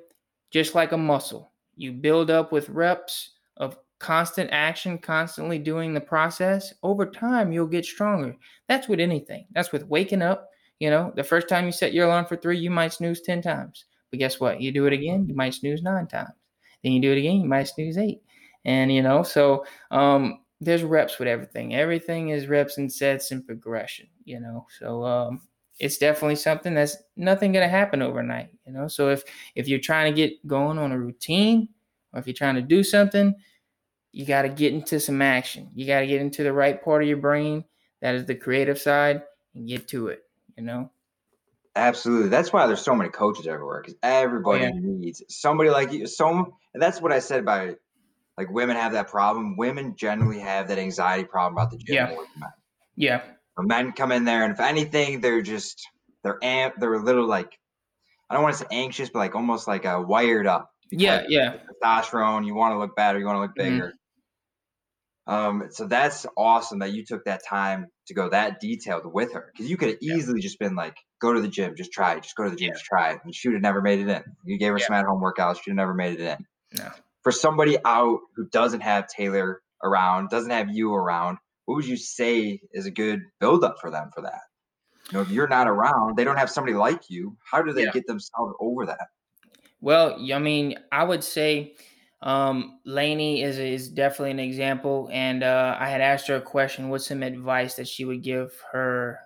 [0.52, 6.00] just like a muscle, you build up with reps of constant action, constantly doing the
[6.00, 8.36] process, over time you'll get stronger.
[8.68, 9.48] That's with anything.
[9.54, 10.48] That's with waking up.
[10.80, 13.42] You know, the first time you set your alarm for three, you might snooze 10
[13.42, 13.86] times.
[14.12, 14.62] But guess what?
[14.62, 16.36] You do it again, you might snooze nine times.
[16.84, 18.22] Then you do it again, you might snooze eight.
[18.64, 21.74] And, you know, so um, there's reps with everything.
[21.74, 24.68] Everything is reps and sets and progression, you know.
[24.80, 25.42] So um,
[25.80, 28.88] it's definitely something that's nothing gonna happen overnight, you know.
[28.88, 29.24] So if
[29.56, 31.70] if you're trying to get going on a routine
[32.14, 33.34] or if you're trying to do something,
[34.16, 35.70] you got to get into some action.
[35.76, 37.66] You got to get into the right part of your brain,
[38.02, 39.24] that is the creative side,
[39.54, 40.24] and get to it,
[40.58, 40.90] you know?
[41.76, 42.30] Absolutely.
[42.30, 44.72] That's why there's so many coaches everywhere because everybody yeah.
[44.74, 46.08] needs somebody like you.
[46.08, 46.30] So,
[46.74, 47.76] and that's what I said by
[48.38, 49.58] like women have that problem.
[49.58, 52.16] Women generally have that anxiety problem about the gym Yeah.
[52.38, 52.50] men.
[52.96, 53.22] Yeah.
[53.56, 55.86] When men come in there, and if anything, they're just
[56.24, 57.60] they're amp, they're a little like
[58.30, 60.72] I don't want to say anxious, but like almost like uh, wired up.
[60.90, 61.26] Yeah.
[61.28, 61.58] Yeah.
[61.84, 62.46] testosterone.
[62.46, 63.20] You want to look better.
[63.20, 63.72] You want to look Mhm.
[63.72, 63.94] bigger.
[65.28, 69.52] Um, so that's awesome that you took that time to go that detailed with her
[69.52, 70.16] because you could have Yeah.
[70.16, 72.56] easily just been like, go to the gym, just try it, just go to the
[72.56, 72.74] gym, Yeah.
[72.74, 74.24] just try it, and she would have never made it in.
[74.46, 74.86] You gave her Yeah.
[74.86, 76.46] some at home workouts, she'd have never made it in.
[76.78, 76.92] No.
[77.24, 81.98] For somebody out who doesn't have Taylor around, doesn't have you around, what would you
[81.98, 84.42] say is a good build up for them for that?
[85.12, 87.38] You know, if you're not around, they don't have somebody like you.
[87.52, 87.92] How do they Yeah.
[87.92, 89.08] get themselves over that?
[89.82, 91.76] Well, I mean, I would say
[92.26, 96.90] um, Lainey is is definitely an example, and uh, I had asked her a question:
[96.90, 99.20] what's some advice that she would give her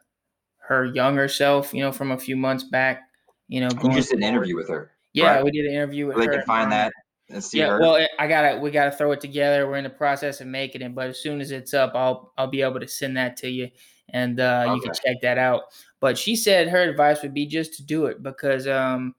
[0.68, 1.74] her younger self?
[1.74, 3.02] You know, from a few months back.
[3.48, 4.92] You know, You just did an interview with her.
[5.14, 5.44] Yeah, right?
[5.44, 6.32] we did an interview with Where her.
[6.32, 6.92] they can find that
[7.30, 7.80] and see yeah, her.
[7.80, 9.68] well, I gotta we gotta throw it together.
[9.68, 12.48] We're in the process of making it, but as soon as it's up, I'll I'll
[12.48, 13.70] be able to send that to you,
[14.10, 15.64] and uh, you can check that out.
[16.02, 19.16] But she said her advice would be just to do it because um,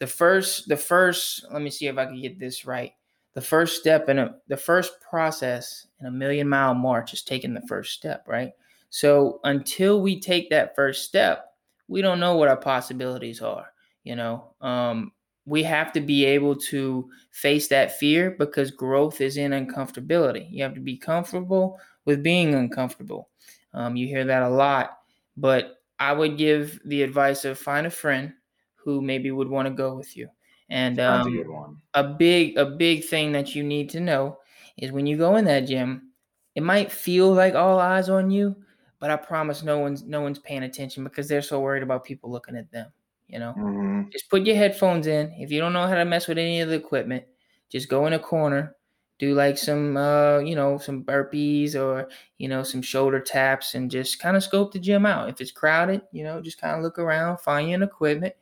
[0.00, 2.92] the first the first let me see if I can get this right.
[3.34, 7.54] The first step in a the first process in a million mile march is taking
[7.54, 8.52] the first step, right?
[8.90, 11.46] So until we take that first step,
[11.86, 13.66] we don't know what our possibilities are.
[14.02, 15.12] You know, um,
[15.44, 20.48] we have to be able to face that fear because growth is in uncomfortability.
[20.50, 23.28] You have to be comfortable with being uncomfortable.
[23.74, 24.98] Um, you hear that a lot,
[25.36, 28.32] but I would give the advice of find a friend
[28.74, 30.28] who maybe would want to go with you.
[30.70, 31.82] And a um, one.
[31.94, 34.38] a big a big thing that you need to know
[34.78, 36.12] is when you go in that gym,
[36.54, 38.56] it might feel like all eyes on you,
[39.00, 42.30] but I promise no one's no one's paying attention because they're so worried about people
[42.30, 42.92] looking at them.
[43.28, 45.32] You know, hmm just put your headphones in.
[45.38, 47.24] If you don't know how to mess with any of the equipment,
[47.70, 48.76] just go in a corner,
[49.18, 53.90] do like some uh, you know, some burpees or, you know, some shoulder taps and
[53.90, 55.28] just kind of scope the gym out.
[55.28, 58.34] If it's crowded, you know, just kind of look around, find your equipment,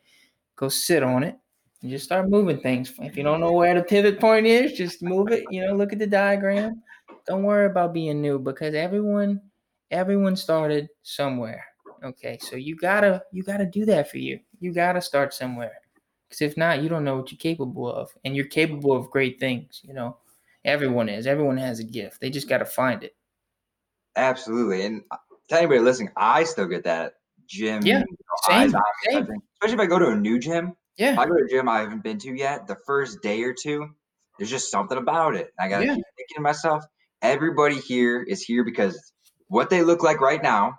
[0.55, 1.39] go sit on it,
[1.81, 2.93] and just start moving things.
[2.99, 5.93] If you don't know where the pivot point is, just move it, you know, look
[5.93, 6.81] at the diagram.
[7.25, 9.41] Don't worry about being new because everyone
[9.91, 11.65] everyone started somewhere.
[12.03, 12.37] Okay?
[12.41, 14.39] So you got to you got to do that for you.
[14.59, 15.79] You got to start somewhere.
[16.29, 19.39] Cuz if not, you don't know what you're capable of and you're capable of great
[19.39, 20.17] things, you know.
[20.65, 21.25] Everyone is.
[21.25, 22.19] Everyone has a gift.
[22.19, 23.15] They just got to find it.
[24.17, 24.85] Absolutely.
[24.85, 27.13] And uh, to anybody listening, I still get that
[27.47, 27.85] gym.
[27.85, 29.27] Yeah, you know, same, eyes same.
[29.53, 30.75] Especially if I go to a new gym.
[30.99, 31.13] Yeah.
[31.13, 33.53] If I go to a gym I haven't been to yet, the first day or
[33.59, 33.87] two,
[34.37, 35.49] there's just something about it.
[35.59, 35.95] I gotta Yeah.
[35.95, 36.83] keep thinking to myself,
[37.21, 39.11] everybody here is here because
[39.47, 40.75] what they look like right now,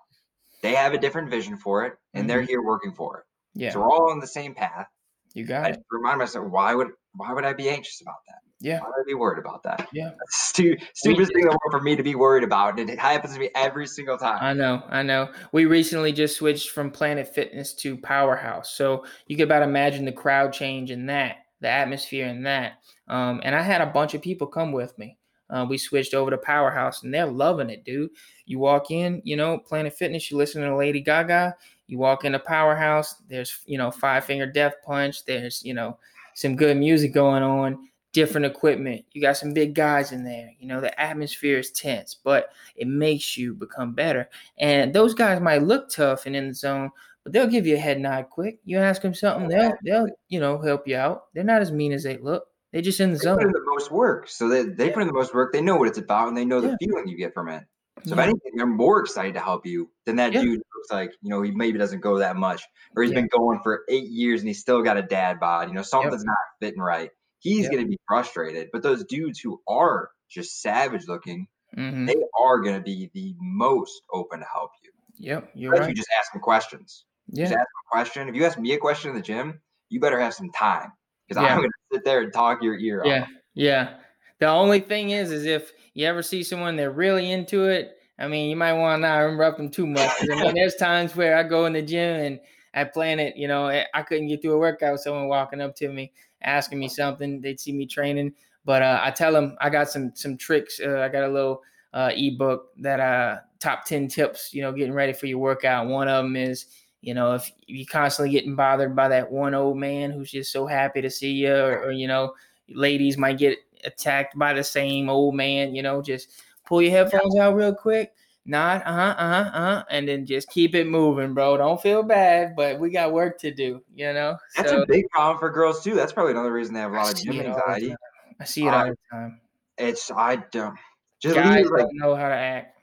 [0.62, 3.24] they have a different vision for it, and they're here working for it.
[3.58, 3.60] Mm-hmm.
[3.62, 3.70] Yeah.
[3.72, 4.86] So we're all on the same path.
[5.34, 5.74] You I got it.
[5.74, 8.38] just remind myself, why would why would I be anxious about that?
[8.60, 8.80] Yeah.
[8.80, 9.88] Why would I be worried about that?
[9.92, 10.10] Yeah.
[10.28, 12.78] Stu- stupidest thing in the world for me to be worried about.
[12.78, 14.38] And it happens to me every single time.
[14.40, 15.32] I know, I know.
[15.52, 20.12] We recently just switched from Planet Fitness to Powerhouse, so you can about imagine the
[20.12, 22.74] crowd change in that, the atmosphere in that.
[23.08, 25.16] Um, and I had a bunch of people come with me.
[25.48, 28.10] Uh, we switched over to Powerhouse, and they're loving it, dude.
[28.44, 31.56] You walk in, you know, Planet Fitness, you listen to Lady Gaga.
[31.88, 35.24] You walk into Powerhouse, there's you know Five Finger Death Punch.
[35.24, 35.98] There's you know
[36.40, 39.04] some good music going on, different equipment.
[39.12, 40.50] You got some big guys in there.
[40.58, 44.30] You know the atmosphere is tense, but it makes you become better.
[44.58, 46.90] And those guys might look tough and in the zone,
[47.24, 48.58] but they'll give you a head nod quick.
[48.64, 51.24] You ask them something, they'll they'll you know help you out.
[51.34, 52.44] They're not as mean as they look.
[52.72, 53.36] They're just in the zone.
[53.36, 54.28] they put in the most work.
[54.28, 54.94] So they, they Yeah.
[54.94, 55.52] put in the most work.
[55.52, 57.64] They know what it's about and they know the feeling you get from it.
[58.04, 58.22] So Yeah.
[58.22, 60.40] if anything, they're more excited to help you than that Yeah.
[60.42, 62.64] dude looks like, you know, he maybe doesn't go that much.
[62.96, 63.20] Or he's Yeah.
[63.20, 65.68] been going for eight years and he's still got a dad bod.
[65.68, 67.10] You know, something's not fitting right.
[67.40, 68.68] He's gonna be frustrated.
[68.72, 74.02] But those dudes who are just savage looking, hmm they are gonna be the most
[74.12, 74.90] open to help you.
[75.18, 77.04] Yep, you're If you just ask them questions.
[77.30, 78.28] Just Yeah, ask them a question.
[78.28, 79.60] If you ask me a question in the gym,
[79.90, 80.92] you better have some time.
[81.28, 81.42] Because.
[81.44, 83.06] I'm gonna sit there and talk your ear off.
[83.06, 83.96] yeah, yeah.
[84.40, 88.26] The only thing is, is if you ever see someone they're really into it, I
[88.28, 90.10] mean, you might want to not interrupt them too much.
[90.22, 92.40] I mean, there's times where I go in the gym and
[92.74, 94.92] at Planet, you know, I I couldn't get through a workout.
[94.92, 98.32] with Someone walking up to me, asking me something, they'd see me training,
[98.64, 100.80] but uh, I tell them I got some some tricks.
[100.84, 101.62] Uh, I got a little
[101.92, 105.86] uh, ebook that uh top ten tips, you know, getting ready for your workout.
[105.88, 106.66] One of them is,
[107.00, 110.66] you know, if you're constantly getting bothered by that one old man who's just so
[110.66, 112.34] happy to see you, or, or you know,
[112.68, 117.36] ladies might get attacked by the same old man, you know, just pull your headphones
[117.36, 118.12] out real quick,
[118.44, 121.56] nod, uh huh, uh huh, uh, and then just keep it moving, bro.
[121.56, 124.36] Don't feel bad, but we got work to do, you know.
[124.56, 125.94] That's so a big problem for girls too.
[125.94, 127.96] That's probably another reason they have a lot of gym it all the anxiety.
[128.40, 129.40] I see it all the time.
[129.76, 130.78] it's I don't
[131.20, 132.78] just Guys leave like don't know how to act.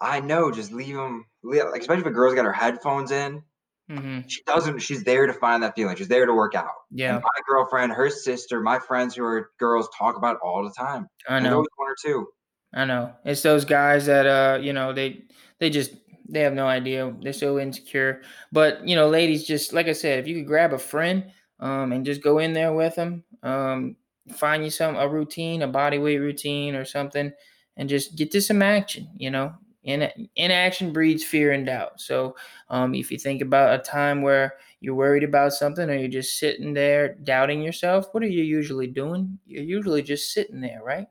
[0.00, 1.26] I know, just leave them.
[1.42, 3.42] Like especially if a girl's got her headphones in,
[3.88, 4.80] hmm she doesn't.
[4.80, 5.96] She's there to find that feeling.
[5.96, 6.70] She's there to work out.
[6.90, 10.62] Yeah, And my girlfriend, her sister, my friends who are girls talk about it all
[10.62, 11.08] the time.
[11.28, 11.58] I know.
[11.58, 12.26] one or two.
[12.74, 13.14] I know.
[13.24, 15.24] It's those guys that uh, you know, they
[15.58, 15.92] they just
[16.28, 17.14] they have no idea.
[17.22, 18.22] They're so insecure.
[18.52, 21.92] But you know, ladies, just like I said, if you could grab a friend, um,
[21.92, 23.96] and just go in there with them, um,
[24.36, 27.32] find you some a routine, a body weight routine or something,
[27.76, 29.08] and just get to some action.
[29.16, 32.00] You know, in inaction breeds fear and doubt.
[32.00, 32.36] So,
[32.68, 36.38] um, if you think about a time where you're worried about something or you're just
[36.38, 39.38] sitting there doubting yourself, what are you usually doing?
[39.46, 41.08] You're usually just sitting there, right?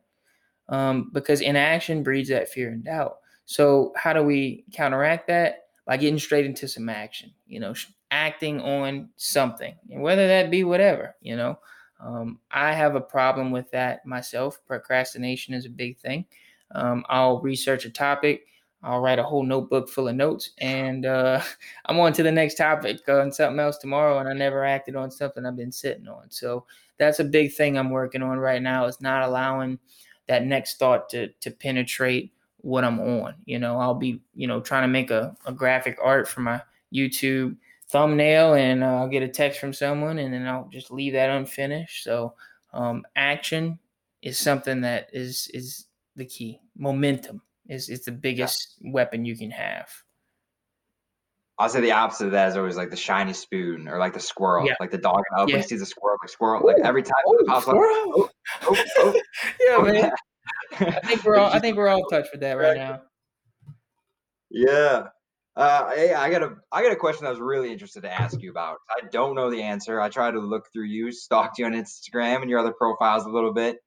[0.70, 3.18] um, because inaction breeds that fear and doubt.
[3.46, 5.64] So how do we counteract that?
[5.86, 7.74] By getting straight into some action, you know,
[8.12, 11.60] acting on something, and whether that be whatever, you know.
[12.02, 14.60] Um, I have a problem with that myself.
[14.68, 16.26] Procrastination is a big thing.
[16.76, 18.48] Um, I'll research a topic,
[18.84, 21.42] I'll write a whole notebook full of notes, and uh,
[21.86, 25.12] I'm on to the next topic on something else tomorrow, and I never acted on
[25.12, 26.30] something I've been sitting on.
[26.30, 26.66] So
[26.98, 28.86] that's a big thing I'm working on right now.
[28.86, 29.80] Is not allowing
[30.28, 33.36] that next thought to to penetrate what I'm on.
[33.46, 36.62] You know, I'll be, you know, trying to make a, a graphic art for my
[36.94, 37.56] YouTube
[37.90, 41.30] thumbnail and uh, I'll get a text from someone and then I'll just leave that
[41.30, 42.04] unfinished.
[42.04, 42.34] So
[42.74, 43.80] um, action
[44.22, 46.60] is something that is is the key.
[46.78, 49.90] Momentum is is the biggest weapon you can have.
[51.60, 54.20] I'll say the opposite of that is always like the shiny spoon or like the
[54.20, 54.76] squirrel, Yeah.
[54.80, 55.56] like the dog in Up Yeah.
[55.56, 57.16] when he sees a squirrel, like squirrel, like every time
[57.48, 57.74] pops up.
[57.74, 58.30] squirrel.
[58.62, 59.14] Oh, oh,
[59.60, 60.12] yeah, oh, man.
[60.80, 63.02] I think we're all I think we're all touched with that right now.
[64.50, 65.08] Yeah.
[65.56, 68.40] Uh, hey, I got a I got a question I was really interested to ask
[68.40, 68.78] you about.
[68.92, 70.00] I don't know the answer.
[70.00, 73.30] I tried to look through you, stalked you on Instagram and your other profiles a
[73.30, 73.78] little bit.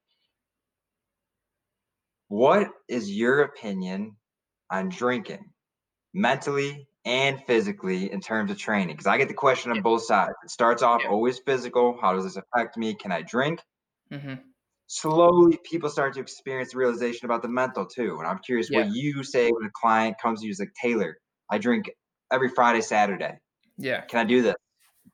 [2.31, 4.15] What is your opinion
[4.71, 5.51] on drinking,
[6.15, 8.95] mentally and physically, in terms of training?
[8.95, 10.35] Because I get the question on both sides.
[10.45, 11.11] It starts off Yeah.
[11.11, 11.99] always physical.
[12.01, 12.95] How does this affect me?
[12.95, 13.61] Can I drink?
[14.13, 14.35] Mm-hmm.
[14.93, 18.17] slowly people start to experience the realization about the mental too.
[18.19, 18.79] And I'm curious Yeah.
[18.87, 21.17] what you say when a client comes to you is like, Taylor,
[21.49, 21.89] I drink
[22.33, 23.39] every Friday, Saturday.
[23.79, 24.01] Yeah.
[24.07, 24.57] Can I do this?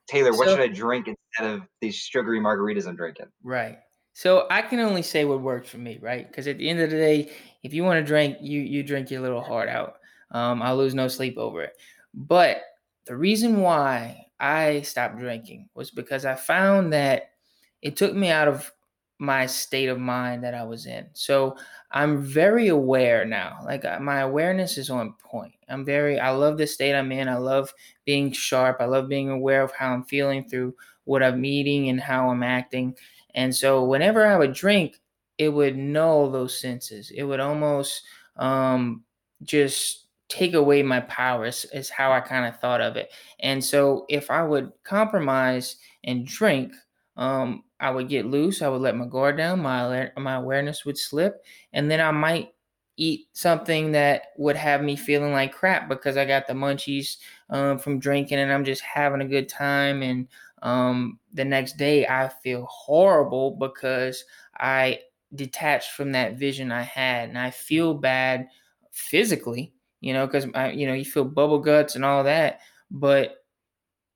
[0.07, 3.27] Taylor, what So- should I drink instead of these sugary margaritas I'm drinking?
[3.43, 3.77] Right.
[4.17, 6.27] So I can only say what works for me, right?
[6.27, 9.11] Because at the end of the day, if you want to drink, you you drink
[9.11, 9.97] your little heart out.
[10.31, 11.73] Um, I'll lose no sleep over it.
[12.15, 12.63] But
[13.05, 17.29] the reason why I stopped drinking was because I found that
[17.83, 18.71] it took me out of
[19.19, 21.05] my state of mind that I was in.
[21.13, 21.55] So
[21.91, 23.59] I'm very aware now.
[23.65, 25.53] Like uh, my awareness is on point.
[25.69, 26.19] I'm very.
[26.19, 27.29] I love the state I'm in.
[27.29, 27.71] I love
[28.03, 28.77] being sharp.
[28.79, 32.41] I love being aware of how I'm feeling through what I'm eating and how I'm
[32.43, 32.95] acting.
[33.37, 34.99] And so whenever I would drink,
[35.37, 37.11] it would null those senses.
[37.11, 38.03] It would almost
[38.35, 39.05] um,
[39.43, 43.13] just take away my powers, is how I kind of thought of it.
[43.39, 46.73] And so if I would compromise and drink,
[47.15, 48.61] um, I would get loose.
[48.61, 49.61] I would let my guard down.
[49.61, 52.49] My my awareness would slip, and then I might
[52.97, 57.17] eat something that would have me feeling like crap because I got the munchies
[57.49, 60.01] um, from drinking, and I'm just having a good time.
[60.03, 60.27] And
[60.67, 64.25] um, the next day, I feel horrible because
[64.59, 64.99] I
[65.33, 68.47] detached from that vision I had, and I feel bad
[68.91, 69.73] physically.
[70.01, 70.45] You know, because
[70.75, 72.59] you know you feel bubble guts and all that,
[72.91, 73.37] but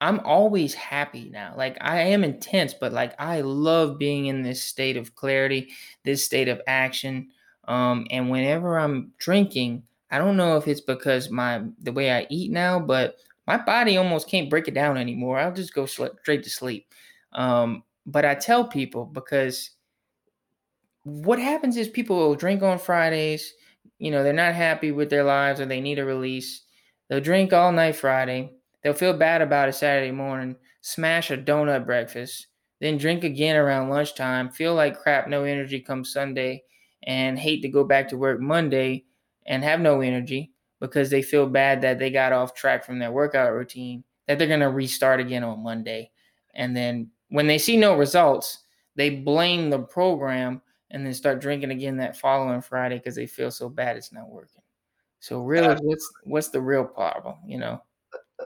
[0.02, 1.54] I'm always happy now.
[1.56, 5.70] Like I am intense, but like I love being in this state of clarity,
[6.04, 7.30] this state of action.
[7.70, 12.28] Um, and whenever I'm drinking, I don't know if it's because my the way I
[12.30, 13.16] eat now, but
[13.58, 15.40] my body almost can't break it down anymore.
[15.40, 16.88] I'll just go sl- straight to sleep.
[17.34, 19.72] Um, but I tell people because
[21.04, 23.54] what happens is people will drink on Fridays.
[24.00, 26.62] You know, they're not happy with their lives or they need a release.
[27.10, 28.52] They'll drink all night Friday
[28.84, 32.48] They'll feel bad about it Saturday morning, smash a donut breakfast,
[32.80, 36.64] then drink again around lunchtime, feel like crap, no energy come Sunday,
[37.04, 39.06] and hate to go back to work Monday
[39.46, 40.52] and have no energy
[40.82, 44.48] because they feel bad that they got off track from their workout routine, that they're
[44.48, 46.12] going to restart again on Monday.
[46.56, 48.64] And then when they see no results,
[48.96, 53.52] they blame the program and then start drinking again that following Friday because they feel
[53.52, 54.62] so bad it's not working.
[55.20, 57.82] So really, what's what's the real problem, you know?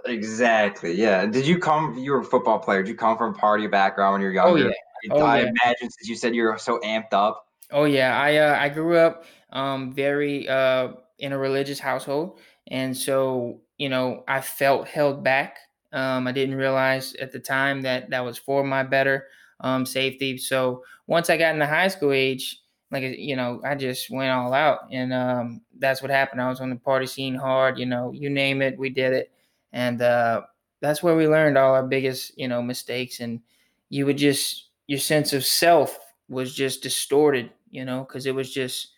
[0.06, 0.94] Exactly.
[0.94, 1.26] Yeah.
[1.26, 1.98] Did you come?
[1.98, 2.84] You were a football player.
[2.84, 4.70] Did you come from party background when you were Oh yeah.
[5.12, 5.50] Oh, I yeah.
[5.64, 7.48] imagine since you said you were so amped up.
[7.72, 10.90] Oh yeah, I uh, I grew up um, very uh,
[11.20, 15.58] in a religious household, and so you know I felt held back.
[15.94, 19.28] Um, I didn't realize at the time that that was for my better
[19.62, 20.38] um, safety.
[20.38, 22.62] So once I got into high school age,
[22.92, 26.42] like you know, I just went all out, and um, that's what happened.
[26.42, 29.32] I was on the party scene hard, you know, you name it, we did it,
[29.74, 30.42] and uh,
[30.82, 33.20] that's where we learned all our biggest, you know, mistakes.
[33.20, 33.42] And
[33.90, 35.98] you would just your sense of self
[36.30, 38.90] was just distorted, you know, because it was just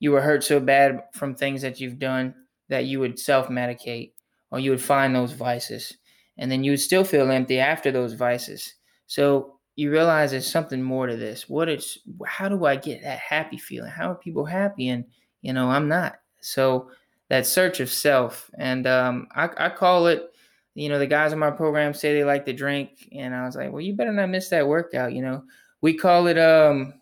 [0.00, 2.34] you were hurt so bad from things that you've done
[2.68, 4.12] that you would self medicate
[4.50, 5.96] or you would find those vices,
[6.38, 8.74] and then you would still feel empty after those vices.
[9.06, 11.48] So you realize there's something more to this.
[11.48, 13.90] What is how do I get that happy feeling?
[13.90, 14.88] How are people happy?
[14.88, 15.04] And
[15.42, 16.16] you know, I'm not.
[16.40, 16.90] So
[17.28, 20.30] that search of self, and um, I, I call it.
[20.76, 23.54] You know, the guys in my program say they like to drink, and I was
[23.54, 25.12] like, well, you better not miss that workout.
[25.12, 25.44] You know,
[25.80, 26.38] we call it.
[26.38, 26.94] Um,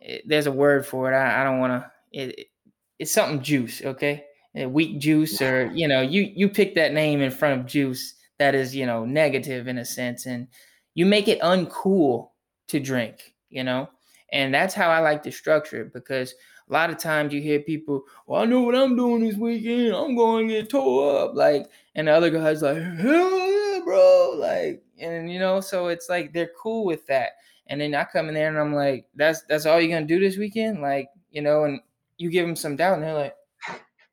[0.00, 1.16] it, there's a word for it.
[1.16, 1.90] I, I don't want to.
[2.12, 2.46] It, it,
[2.98, 4.24] it's something juice, okay?
[4.60, 8.14] Uh, weak juice, or you know, you you pick that name in front of juice
[8.38, 10.48] that is you know negative in a sense, and
[10.94, 12.30] you make it uncool
[12.66, 13.88] to drink, you know?
[14.32, 16.34] And that's how I like to structure it because
[16.68, 19.94] a lot of times you hear people, well, I know what I'm doing this weekend.
[19.94, 21.34] I'm going to get tore up.
[21.34, 24.34] Like, and the other guy's like, hell yeah, bro.
[24.36, 27.32] Like, and you know, so it's like they're cool with that.
[27.68, 30.20] And then I come in there and I'm like, that's that's all you're gonna do
[30.20, 30.80] this weekend?
[30.80, 31.80] Like, you know, and
[32.16, 33.34] you give them some doubt and they're like,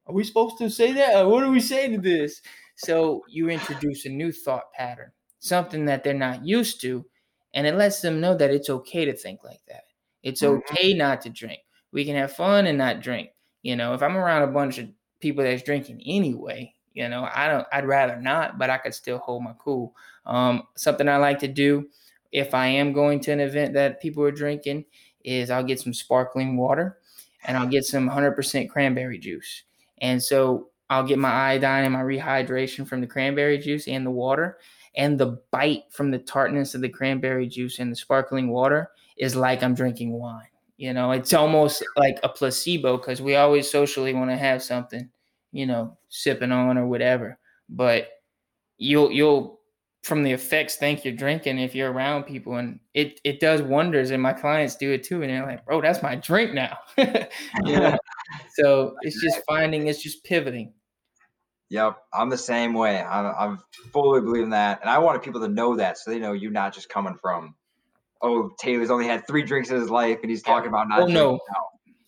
[0.07, 1.25] Are we supposed to say that?
[1.27, 2.41] what do we say to this?
[2.75, 5.11] So you introduce a new thought pattern
[5.45, 7.05] something that they're not used to.
[7.53, 9.83] And it lets them know that it's okay to think like that.
[10.23, 10.57] It's mm-hmm.
[10.57, 11.59] okay not to drink.
[11.91, 13.29] We can have fun and not drink.
[13.61, 14.89] You know, if I'm around a bunch of
[15.21, 19.19] people that's drinking anyway, you know, I don't I'd rather not, but I could still
[19.19, 19.95] hold my cool.
[20.25, 21.87] Um, something I like to do
[22.35, 24.83] if I am going to an event that people are drinking
[25.23, 26.97] is I'll get some sparkling water
[27.45, 29.63] and I'll get some 100% cranberry juice.
[29.99, 34.11] And so I'll get my iodine and my rehydration from the cranberry juice and the
[34.11, 34.57] water
[34.97, 39.37] and the bite from the tartness of the cranberry juice and the sparkling water is
[39.37, 40.49] like I'm drinking wine.
[40.75, 45.09] You know, it's almost like a placebo because we always socially want to have something,
[45.53, 47.39] you know, sipping on or whatever.
[47.69, 48.09] But
[48.77, 49.54] you'll you'll
[50.05, 54.11] from the effects think you're drinking if you're around people and it it does wonders
[54.11, 57.75] and my clients do it too and they're like bro that's my drink now you
[57.79, 57.97] know
[58.53, 60.71] so it's just finding it's just pivoting
[61.69, 63.01] Yep, I'm the same way.
[63.01, 63.59] I'm, I'm
[63.91, 66.73] fully believing that, and I wanted people to know that so they know you're not
[66.73, 67.55] just coming from,
[68.21, 71.01] oh, Taylor's only had three drinks in his life, and he's talking about not.
[71.01, 71.31] Oh, no.
[71.31, 71.39] no,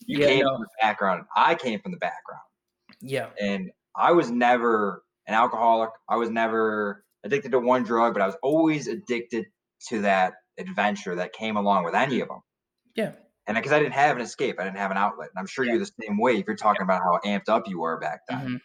[0.05, 0.53] you yeah, came no.
[0.53, 1.25] from the background.
[1.35, 2.43] I came from the background.
[3.01, 5.89] Yeah, and I was never an alcoholic.
[6.07, 9.47] I was never addicted to one drug, but I was always addicted
[9.89, 12.41] to that adventure that came along with any of them.
[12.95, 13.11] Yeah.
[13.45, 15.29] And because I didn't have an escape, I didn't have an outlet.
[15.33, 15.73] And I'm sure yeah.
[15.73, 16.95] you're the same way if you're talking yeah.
[16.95, 18.39] about how amped up you were back then.
[18.39, 18.55] Mm-hmm.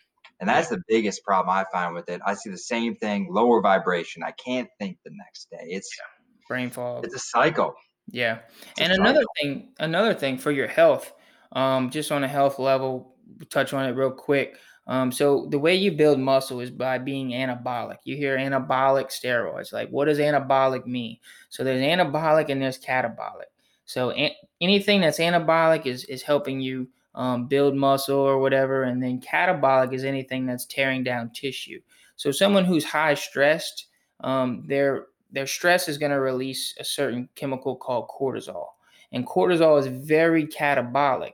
[0.40, 2.20] And that's the biggest problem I find with it.
[2.26, 4.24] I see the same thing, lower vibration.
[4.24, 5.66] I can't think the next day.
[5.68, 6.04] It's yeah.
[6.48, 7.04] brain fog.
[7.04, 7.74] It's a cycle.
[8.10, 8.40] Yeah.
[8.72, 11.12] It's and another thing, another thing for your health,
[11.52, 13.14] um, just on a health level,
[13.50, 14.56] touch on it real quick.
[14.86, 17.98] Um, so the way you build muscle is by being anabolic.
[18.04, 19.72] You hear anabolic steroids.
[19.72, 21.18] Like, what does anabolic mean?
[21.50, 23.50] So there's anabolic and there's catabolic.
[23.84, 28.84] So an- anything that's anabolic is is helping you um, build muscle or whatever.
[28.84, 31.80] And then catabolic is anything that's tearing down tissue.
[32.16, 33.86] So someone who's high stressed,
[34.20, 38.66] um, their their stress is going to release a certain chemical called cortisol,
[39.12, 41.32] and cortisol is very catabolic.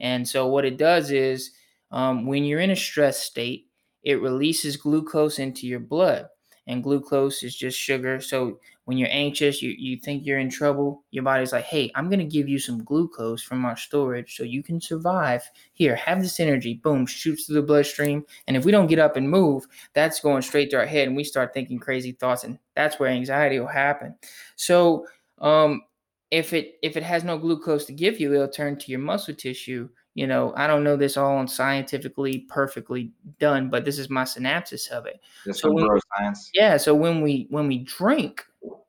[0.00, 1.52] And so what it does is
[1.90, 3.66] um, when you're in a stress state,
[4.02, 6.26] it releases glucose into your blood
[6.68, 8.20] and glucose is just sugar.
[8.20, 12.08] So when you're anxious, you, you think you're in trouble, your body's like, hey, I'm
[12.08, 15.42] going to give you some glucose from our storage so you can survive.
[15.72, 16.74] Here, have this energy.
[16.74, 18.24] Boom, shoots through the bloodstream.
[18.46, 21.16] And if we don't get up and move, that's going straight to our head and
[21.16, 22.44] we start thinking crazy thoughts.
[22.44, 24.14] And that's where anxiety will happen.
[24.56, 25.06] So,
[25.38, 25.82] um,
[26.30, 29.34] if it if it has no glucose to give you, it'll turn to your muscle
[29.34, 34.24] tissue you know, I don't know this all scientifically perfectly done, but this is my
[34.24, 35.20] synopsis of it.
[35.46, 36.50] This so when, science.
[36.52, 36.76] Yeah.
[36.76, 38.44] So when we when we drink,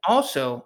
[0.07, 0.65] also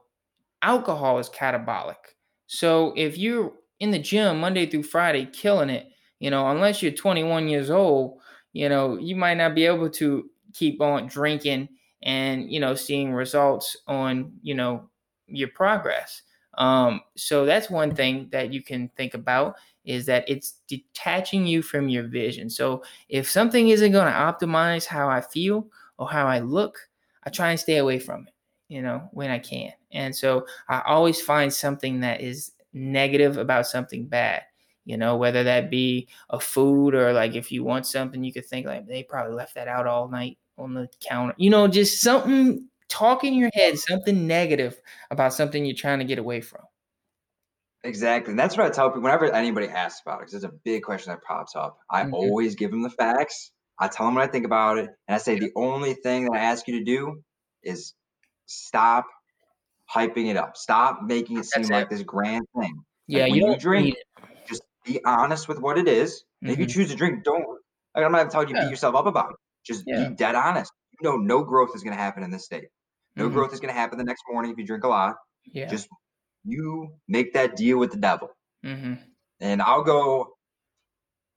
[0.62, 2.16] alcohol is catabolic.
[2.48, 3.52] So if you're
[3.82, 5.88] in the gym Monday through Friday killing it,
[6.20, 8.22] you know, unless you're 21 years old,
[8.54, 11.68] you know, you might not be able to keep on drinking
[12.04, 14.90] and, you know, seeing results on, you know,
[15.28, 16.22] your progress.
[16.58, 19.56] Um, so that's one thing that you can think about
[19.86, 22.50] is that it's detaching you from your vision.
[22.50, 25.68] So if something isn't going to optimize how I feel
[25.98, 26.80] or how I look,
[27.24, 28.34] I try and stay away from it,
[28.68, 29.72] you know, when I can.
[29.92, 34.44] And so I always find something that is negative about something bad,
[34.86, 38.46] you know, whether that be a food or like if you want something, you could
[38.46, 42.02] think like they probably left that out all night on the counter, you know, just
[42.02, 44.80] something talk in your head, something negative
[45.12, 46.62] about something you're trying to get away from.
[47.84, 48.32] Exactly.
[48.32, 50.84] And that's what I tell people whenever anybody asks about it, because it's a big
[50.84, 51.78] question that pops up.
[51.90, 52.14] I Mhm.
[52.14, 53.52] always give them the facts.
[53.80, 54.90] I tell them what I think about it.
[55.08, 57.22] And I say the only thing that I ask you to do
[57.62, 57.94] is
[58.46, 59.06] stop
[59.94, 60.56] hyping it up.
[60.58, 61.90] Stop making it seem That's like it.
[61.90, 62.84] this grand thing.
[63.08, 63.96] Yeah, when you you drink.
[64.48, 66.24] Just be honest with what it is.
[66.42, 66.70] And If you Mhm.
[66.74, 67.46] choose to drink, don't
[67.96, 68.66] like, I'm not telling you to Yeah.
[68.68, 69.38] beat yourself up about it.
[69.66, 70.10] Just Yeah.
[70.10, 70.72] be dead honest.
[71.02, 72.70] You know no growth is gonna happen in this state.
[73.16, 73.34] No Mhm.
[73.34, 75.16] growth is gonna happen the next morning if you drink a lot.
[75.46, 75.68] Yeah.
[75.70, 75.88] Just
[76.44, 78.30] you make that deal with the devil.
[78.64, 78.94] hmm
[79.40, 80.34] and I'll go.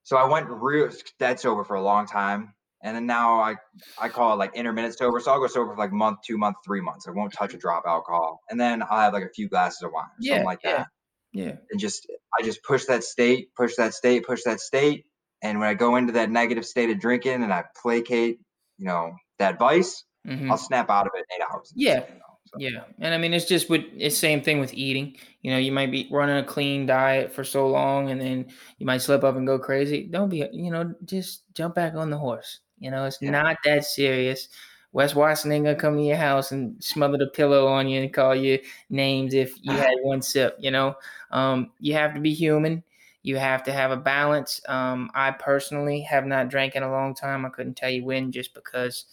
[0.05, 0.89] So I went real
[1.19, 3.57] dead sober for a long time, and then now I
[4.01, 5.19] I call it like intermittent sober.
[5.21, 7.09] So I'll go sober for like month, two month, three months.
[7.09, 9.83] I won't touch a drop of alcohol, and then I'll have like a few glasses
[9.83, 10.77] of wine, or Yeah, something like yeah.
[10.79, 10.87] that,
[11.33, 11.57] Yeah.
[11.71, 12.07] and just
[12.39, 15.07] I just push that state, push that state, push that state,
[15.43, 18.39] and when I go into that negative state of drinking and I placate,
[18.79, 21.73] you know, that vice, hmm I'll snap out of it in eight hours.
[21.75, 22.07] Yeah.
[22.09, 22.59] You know, so.
[22.59, 25.17] Yeah, and I mean it's just with it's same thing with eating.
[25.43, 28.47] You know, you might be running a clean diet for so long, and then
[28.79, 30.05] you might slip up and go crazy.
[30.11, 32.61] Don't be, you know, just jump back on the horse.
[32.79, 33.31] You know, it's Yeah.
[33.31, 34.49] not that serious.
[34.93, 38.13] Wes Watson ain't gonna come to your house and smother the pillow on you and
[38.13, 40.57] call you names if you had one sip.
[40.59, 40.95] You know,
[41.31, 42.83] um, you have to be human.
[43.23, 44.61] You have to have a balance.
[44.69, 47.45] Um, I personally have not drank in a long time.
[47.45, 49.05] I couldn't tell you when, just because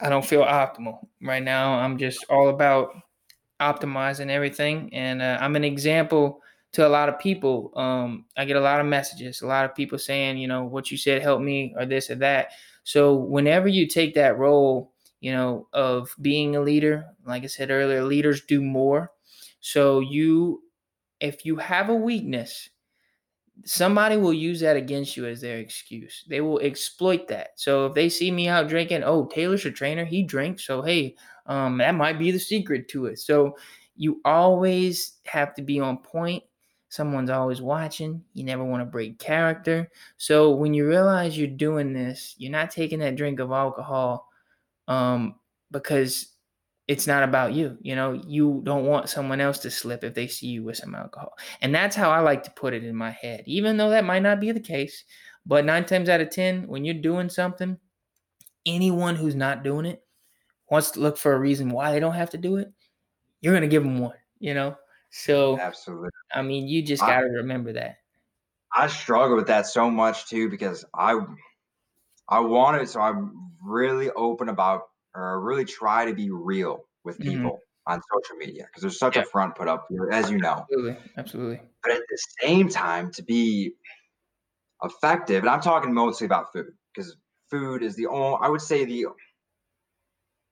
[0.00, 1.74] I don't feel optimal right now.
[1.74, 2.90] I'm just all about
[3.60, 6.42] optimizing everything, and uh, I'm an example
[6.72, 7.72] to a lot of people.
[7.76, 10.90] Um, I get a lot of messages, a lot of people saying, you know, what
[10.90, 12.50] you said helped me, or this or that.
[12.84, 17.70] So whenever you take that role, you know, of being a leader, like I said
[17.70, 19.10] earlier, leaders do more.
[19.60, 20.62] So you,
[21.18, 22.68] if you have a weakness,
[23.64, 26.24] somebody will use that against you as their excuse.
[26.28, 27.50] They will exploit that.
[27.56, 30.64] So if they see me out drinking, oh, Taylor's a trainer, he drinks.
[30.64, 33.18] So hey, um, that might be the secret to it.
[33.18, 33.56] So
[33.96, 36.44] you always have to be on point.
[36.88, 38.22] Someone's always watching.
[38.34, 39.90] You never want to break character.
[40.18, 44.28] So when you realize you're doing this, you're not taking that drink of alcohol
[44.86, 45.36] um,
[45.70, 46.35] because
[46.88, 47.76] it's not about you.
[47.80, 50.94] You know, you don't want someone else to slip if they see you with some
[50.94, 51.36] alcohol.
[51.60, 54.22] And that's how I like to put it in my head, even though that might
[54.22, 55.04] not be the case.
[55.44, 57.78] But nine times out of 10, when you're doing something,
[58.64, 60.02] anyone who's not doing it
[60.70, 62.72] wants to look for a reason why they don't have to do it.
[63.40, 64.76] You're going to give them one, you know?
[65.10, 66.10] So, Absolutely.
[66.34, 67.98] I mean, you just got to remember that.
[68.74, 71.18] I struggle with that so much too because I
[72.28, 77.18] I want it so I'm really open about or really try to be real with
[77.18, 77.50] Mhm.
[77.50, 79.22] people on social media because there's such Yeah.
[79.22, 80.66] a front put up here, as you know.
[80.70, 80.96] Absolutely.
[81.16, 81.60] Absolutely.
[81.82, 83.74] But at the same time, to be
[84.82, 87.16] effective, and I'm talking mostly about food because
[87.50, 89.06] food is the only I would say the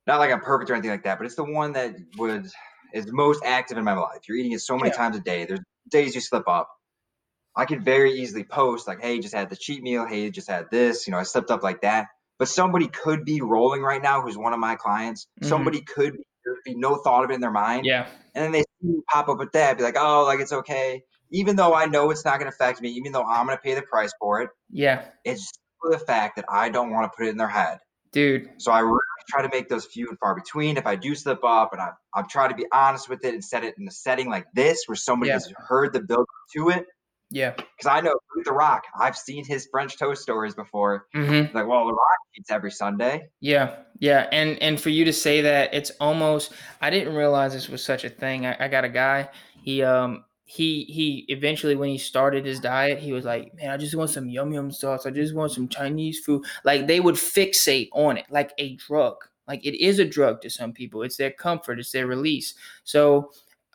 [0.06, 2.46] not like I'm perfect or anything like that, but it's the one that would
[2.92, 4.20] is most active in my life.
[4.28, 4.96] You're eating it so many Yeah.
[4.96, 5.44] times a day.
[5.46, 6.68] There's days you slip up.
[7.56, 10.06] I could very easily post like, "Hey, just had the cheat meal.
[10.06, 12.08] Hey, just had this." You know, I slipped up like that.
[12.44, 15.28] But somebody could be rolling right now, who's one of my clients.
[15.40, 15.48] Mhm.
[15.48, 16.24] Somebody could be,
[16.66, 18.06] be no thought of it in their mind, Yeah.
[18.34, 18.64] and then they
[19.10, 22.22] pop up with that, be like, "Oh, like it's okay," even though I know it's
[22.26, 24.50] not going to affect me, even though I'm going to pay the price for it.
[24.68, 25.06] Yeah.
[25.24, 27.78] It's for the fact that I don't want to put it in their head.
[28.12, 28.50] Dude.
[28.58, 28.98] So I really
[29.30, 30.76] try to make those few and far between.
[30.76, 33.42] If I do slip up, and I I try to be honest with it and
[33.42, 35.36] set it in a setting like this where somebody Yeah.
[35.36, 36.26] has heard the build
[36.56, 36.84] to it.
[37.30, 37.50] Yeah.
[37.50, 38.14] Because I know
[38.44, 41.06] The Rock, I've seen his French toast stories before.
[41.14, 41.56] Mm-hmm.
[41.56, 43.28] Like, well, The Rock eats every Sunday.
[43.40, 47.68] Yeah, yeah, and and for you to say that, it's almost I didn't realize this
[47.68, 48.46] was such a thing.
[48.46, 49.30] I, I got a guy.
[49.62, 53.76] He um he he eventually when he started his diet, he was like, man, I
[53.78, 55.06] just want some yum yum sauce.
[55.06, 56.44] I just want some Chinese food.
[56.64, 59.16] Like they would fixate on it like a drug.
[59.48, 61.02] Like it is a drug to some people.
[61.02, 61.80] It's their comfort.
[61.80, 62.54] It's their release.
[62.84, 63.32] So.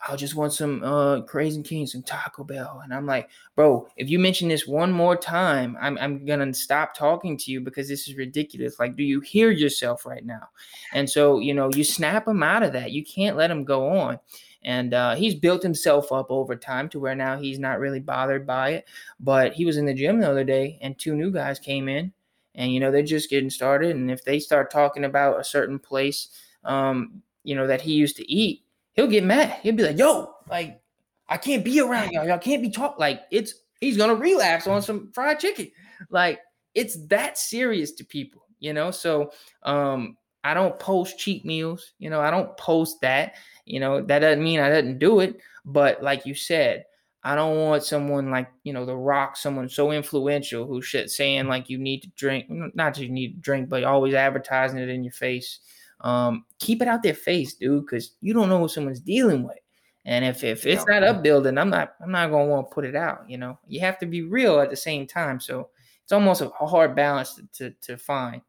[0.07, 4.09] I just want some uh Crazy King, some Taco Bell, and I'm like, bro, if
[4.09, 8.07] you mention this one more time, I'm I'm gonna stop talking to you because this
[8.07, 8.79] is ridiculous.
[8.79, 10.49] Like, do you hear yourself right now?
[10.93, 12.91] And so, you know, you snap him out of that.
[12.91, 14.19] You can't let him go on.
[14.63, 18.45] And uh, he's built himself up over time to where now he's not really bothered
[18.45, 18.87] by it.
[19.19, 22.11] But he was in the gym the other day, and two new guys came in,
[22.55, 23.95] and you know they're just getting started.
[23.95, 26.29] And if they start talking about a certain place,
[26.63, 28.63] um, you know that he used to eat,
[28.99, 29.59] he'll get mad.
[29.61, 30.81] He'll be like, "Yo, like."
[31.29, 32.27] I can't be around y'all.
[32.27, 35.71] Y'all can't be talk like it's he's gonna relapse on some fried chicken.
[36.09, 36.39] Like
[36.73, 38.91] it's that serious to people, you know.
[38.91, 39.31] So
[39.63, 43.35] um I don't post cheat meals, you know, I don't post that.
[43.65, 45.39] You know, that doesn't mean I didn't do it.
[45.65, 46.85] But like you said,
[47.23, 51.47] I don't want someone like, you know, The Rock, someone so influential who shit saying
[51.47, 55.03] like you need to drink, not you need to drink, but always advertising it in
[55.03, 55.59] your face.
[56.01, 59.57] Um, keep it out their face, dude, because you don't know what someone's dealing with.
[60.05, 62.95] And if if it's not upbuilding, I'm not I'm not gonna want to put it
[62.95, 63.29] out.
[63.29, 65.39] You know, you have to be real at the same time.
[65.39, 65.69] So
[66.03, 68.41] it's almost a hard balance to to, to find.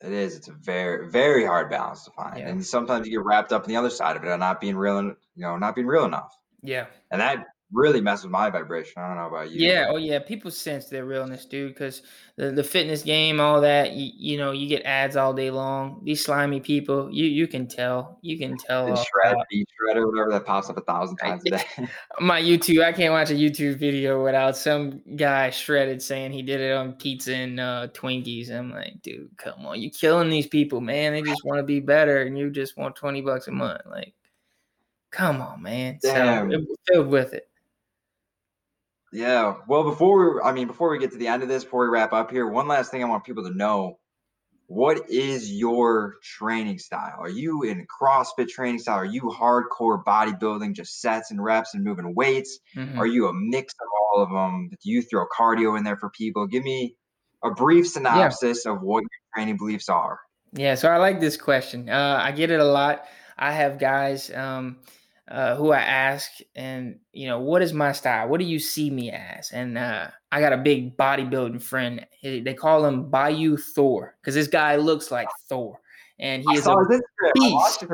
[0.00, 0.36] It is.
[0.36, 2.48] It's a very, very hard balance to find, yeah.
[2.48, 4.76] and sometimes you get wrapped up in the other side of it, and not being
[4.76, 6.36] real, you know, not being real enough.
[6.62, 6.86] Yeah.
[7.10, 9.02] And that really mess with my vibration.
[9.02, 9.66] I don't know about you.
[9.66, 9.88] Yeah.
[9.90, 10.18] Oh, yeah.
[10.18, 12.02] People sense their realness, dude, because
[12.36, 16.00] the, the fitness game, all that, you, you know, you get ads all day long.
[16.04, 18.18] These slimy people, you you can tell.
[18.22, 18.86] You can tell.
[18.96, 21.64] shred, beat shred, or whatever that pops up a thousand times a day.
[22.20, 26.60] my YouTube, I can't watch a YouTube video without some guy shredded saying he did
[26.60, 28.50] it on pizza and uh, Twinkies.
[28.50, 29.80] I'm like, dude, come on.
[29.80, 31.12] You're killing these people, man.
[31.12, 33.82] They just want to be better, and you just want 20 bucks a month.
[33.84, 34.14] Like,
[35.10, 35.98] come on, man.
[36.00, 36.50] Damn.
[36.50, 37.47] So filled with it.
[39.12, 39.54] Yeah.
[39.66, 41.88] Well, before we, I mean, before we get to the end of this, before we
[41.88, 43.98] wrap up here, one last thing I want people to know:
[44.66, 47.16] what is your training style?
[47.18, 48.98] Are you in CrossFit training style?
[48.98, 52.58] Are you hardcore bodybuilding, just sets and reps and moving weights?
[52.76, 52.98] Mm-hmm.
[52.98, 54.68] Are you a mix of all of them?
[54.70, 56.46] Do you throw cardio in there for people?
[56.46, 56.96] Give me
[57.42, 58.72] a brief synopsis yeah.
[58.72, 60.18] of what your training beliefs are.
[60.52, 60.74] Yeah.
[60.74, 61.88] So I like this question.
[61.88, 63.06] Uh, I get it a lot.
[63.38, 64.30] I have guys.
[64.30, 64.76] Um,
[65.30, 68.28] uh, who I ask, and you know, what is my style?
[68.28, 69.50] What do you see me as?
[69.50, 72.06] And uh, I got a big bodybuilding friend.
[72.22, 75.80] They call him Bayou Thor because this guy looks like Thor,
[76.18, 76.76] and he I is a
[77.34, 77.84] beast.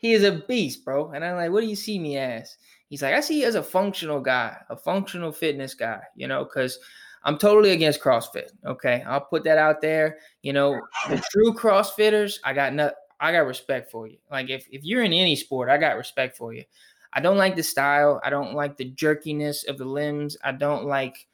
[0.00, 1.10] He is a beast, bro.
[1.12, 2.56] And I'm like, what do you see me as?
[2.88, 6.00] He's like, I see you as a functional guy, a functional fitness guy.
[6.16, 6.78] You know, because
[7.24, 8.50] I'm totally against CrossFit.
[8.64, 10.18] Okay, I'll put that out there.
[10.42, 12.90] You know, the true CrossFitters, I got no,
[13.20, 14.18] I got respect for you.
[14.30, 16.64] Like if, if you're in any sport, I got respect for you.
[17.12, 18.20] I don't like the style.
[18.22, 20.36] I don't like the jerkiness of the limbs.
[20.44, 21.26] I don't like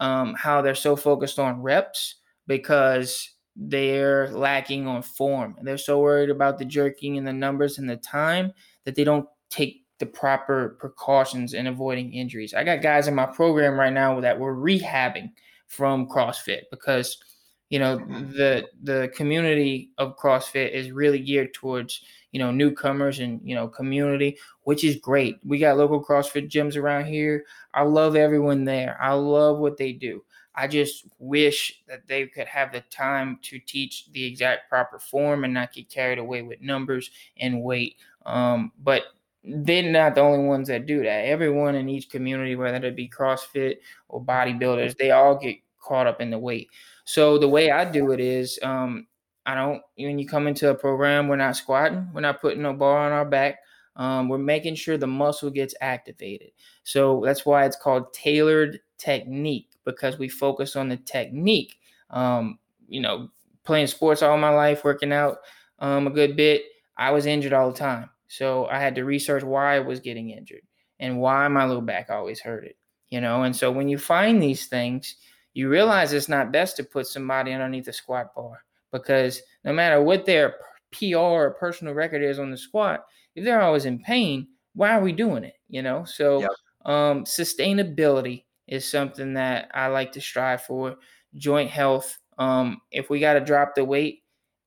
[0.00, 2.16] um, how they're so focused on reps
[2.46, 5.56] because they're lacking on form.
[5.62, 8.52] They're so worried about the jerking and the numbers and the time
[8.84, 12.54] that they don't take the proper precautions in avoiding injuries.
[12.54, 15.30] I got guys in my program right now that were rehabbing
[15.66, 17.18] from CrossFit because–
[17.74, 23.40] you know the the community of CrossFit is really geared towards you know newcomers and
[23.42, 25.40] you know community, which is great.
[25.44, 27.44] We got local CrossFit gyms around here.
[27.74, 28.96] I love everyone there.
[29.02, 30.22] I love what they do.
[30.54, 35.42] I just wish that they could have the time to teach the exact proper form
[35.42, 37.96] and not get carried away with numbers and weight.
[38.24, 39.02] Um, but
[39.42, 41.24] they're not the only ones that do that.
[41.24, 46.20] Everyone in each community, whether it be CrossFit or bodybuilders, they all get caught up
[46.20, 46.68] in the weight.
[47.04, 49.06] So the way I do it is, um,
[49.46, 49.82] I don't.
[49.96, 52.08] When you come into a program, we're not squatting.
[52.14, 53.58] We're not putting no bar on our back.
[53.96, 56.50] Um, we're making sure the muscle gets activated.
[56.82, 61.76] So that's why it's called tailored technique because we focus on the technique.
[62.10, 63.28] Um, you know,
[63.64, 65.38] playing sports all my life, working out
[65.78, 66.62] um, a good bit.
[66.96, 70.30] I was injured all the time, so I had to research why I was getting
[70.30, 70.62] injured
[71.00, 72.74] and why my low back always hurted.
[73.08, 75.16] You know, and so when you find these things,
[75.54, 80.02] you realize it's not best to put somebody underneath a squat bar because no matter
[80.02, 80.56] what their
[80.92, 85.02] PR or personal record is on the squat, if they're always in pain, why are
[85.02, 85.54] we doing it?
[85.68, 86.50] You know, so yep.
[86.84, 90.96] um, sustainability is something that I like to strive for.
[91.34, 92.18] Joint health.
[92.38, 94.22] Um, if we got to drop the weight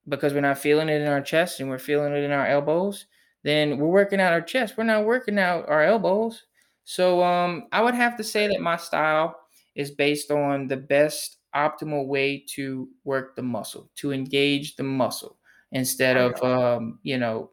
[0.07, 3.07] because we're not feeling it in our chest and we're feeling it in our elbows,
[3.43, 4.75] then we're working out our chest.
[4.77, 6.43] We're not working out our elbows.
[6.85, 9.35] So um, I would have to say that my style
[9.78, 15.39] is based on the best optimal way to work the muscle, to engage the muscle
[15.71, 17.51] instead of, um, you know,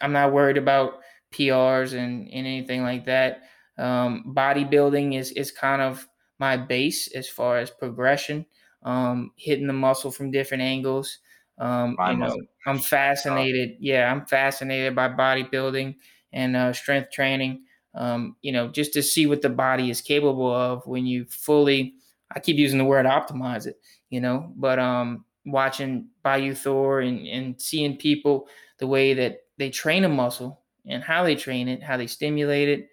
[0.00, 1.00] I'm not worried about
[1.30, 3.42] PRs and, and anything like that.
[3.78, 6.08] Um, bodybuilding is, is kind of
[6.38, 8.46] my base as far as progression,
[8.82, 11.18] um, hitting the muscle from different angles.
[11.58, 12.36] Um, you know,
[12.66, 13.76] I'm fascinated.
[13.80, 15.96] Yeah, I'm fascinated by bodybuilding
[16.32, 20.52] and uh, strength training um, you know, just to see what the body is capable
[20.52, 21.94] of when you fully,
[22.34, 23.78] I keep using the word optimize it,
[24.10, 29.70] you know, but um, watching Bayou Thor and, and seeing people, the way that they
[29.70, 32.88] train a muscle and how they train it, how they stimulate it,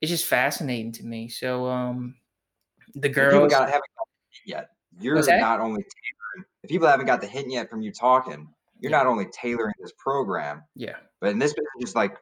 [0.00, 1.28] it's just fascinating to me.
[1.28, 2.14] So um,
[2.94, 4.70] the girls got, haven't got the yet.
[5.00, 8.48] You're not only tailoring, if people haven't got the hint yet from you talking,
[8.80, 8.98] you're yeah.
[8.98, 12.16] not only tailoring this program, yeah, but in this business, just like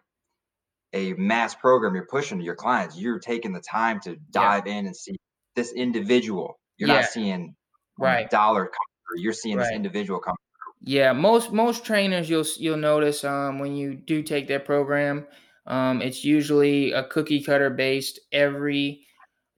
[0.92, 4.74] a mass program you're pushing to your clients, you're taking the time to dive yeah.
[4.74, 5.16] in and see
[5.56, 6.58] this individual.
[6.76, 7.00] You're yeah.
[7.00, 7.54] not seeing
[7.98, 9.22] right dollar come through.
[9.22, 9.64] You're seeing right.
[9.64, 10.92] this individual come through.
[10.92, 15.26] Yeah, most most trainers you'll you'll notice um, when you do take their program,
[15.66, 18.20] um, it's usually a cookie cutter based.
[18.32, 19.06] Every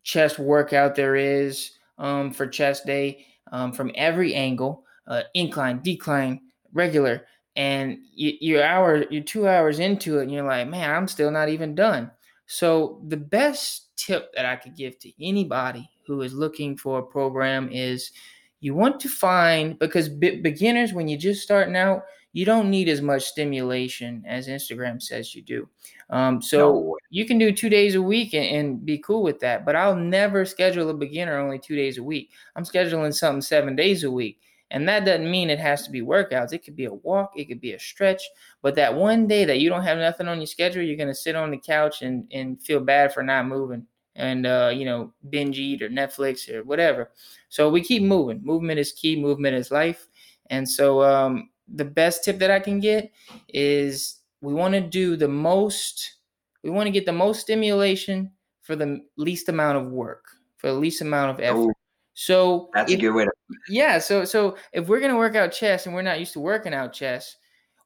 [0.02, 6.40] chest workout there is um, for chest day um, from every angle, uh, incline, decline,
[6.72, 7.26] regular,
[7.56, 11.30] and you, you're hour, you're two hours into it, and you're like, man, I'm still
[11.30, 12.10] not even done.
[12.46, 17.02] So the best tip that I could give to anybody who is looking for a
[17.02, 18.12] program is
[18.60, 23.02] you want to find because beginners when you're just starting out you don't need as
[23.02, 25.68] much stimulation as instagram says you do
[26.08, 26.96] um, so no.
[27.10, 29.94] you can do two days a week and, and, be cool with that but i'll
[29.94, 34.10] never schedule a beginner only two days a week i'm scheduling something seven days a
[34.10, 34.40] week
[34.70, 37.46] and that doesn't mean it has to be workouts it could be a walk it
[37.46, 38.22] could be a stretch
[38.62, 41.14] but that one day that you don't have nothing on your schedule you're going to
[41.14, 43.86] sit on the couch and, and feel bad for not moving
[44.16, 47.10] and uh, you know binge eat or Netflix or whatever.
[47.48, 48.40] So we keep moving.
[48.44, 49.20] Movement is key.
[49.20, 50.08] Movement is life.
[50.50, 53.10] And so um, the best tip that I can get
[53.48, 56.16] is we want to do the most.
[56.62, 60.24] We want to get the most stimulation for the least amount of work,
[60.56, 61.76] for the least amount of effort.
[62.14, 63.30] So that's if, a good way to.
[63.68, 63.98] Yeah.
[63.98, 66.92] So so if we're gonna work out chest and we're not used to working out
[66.92, 67.36] chest,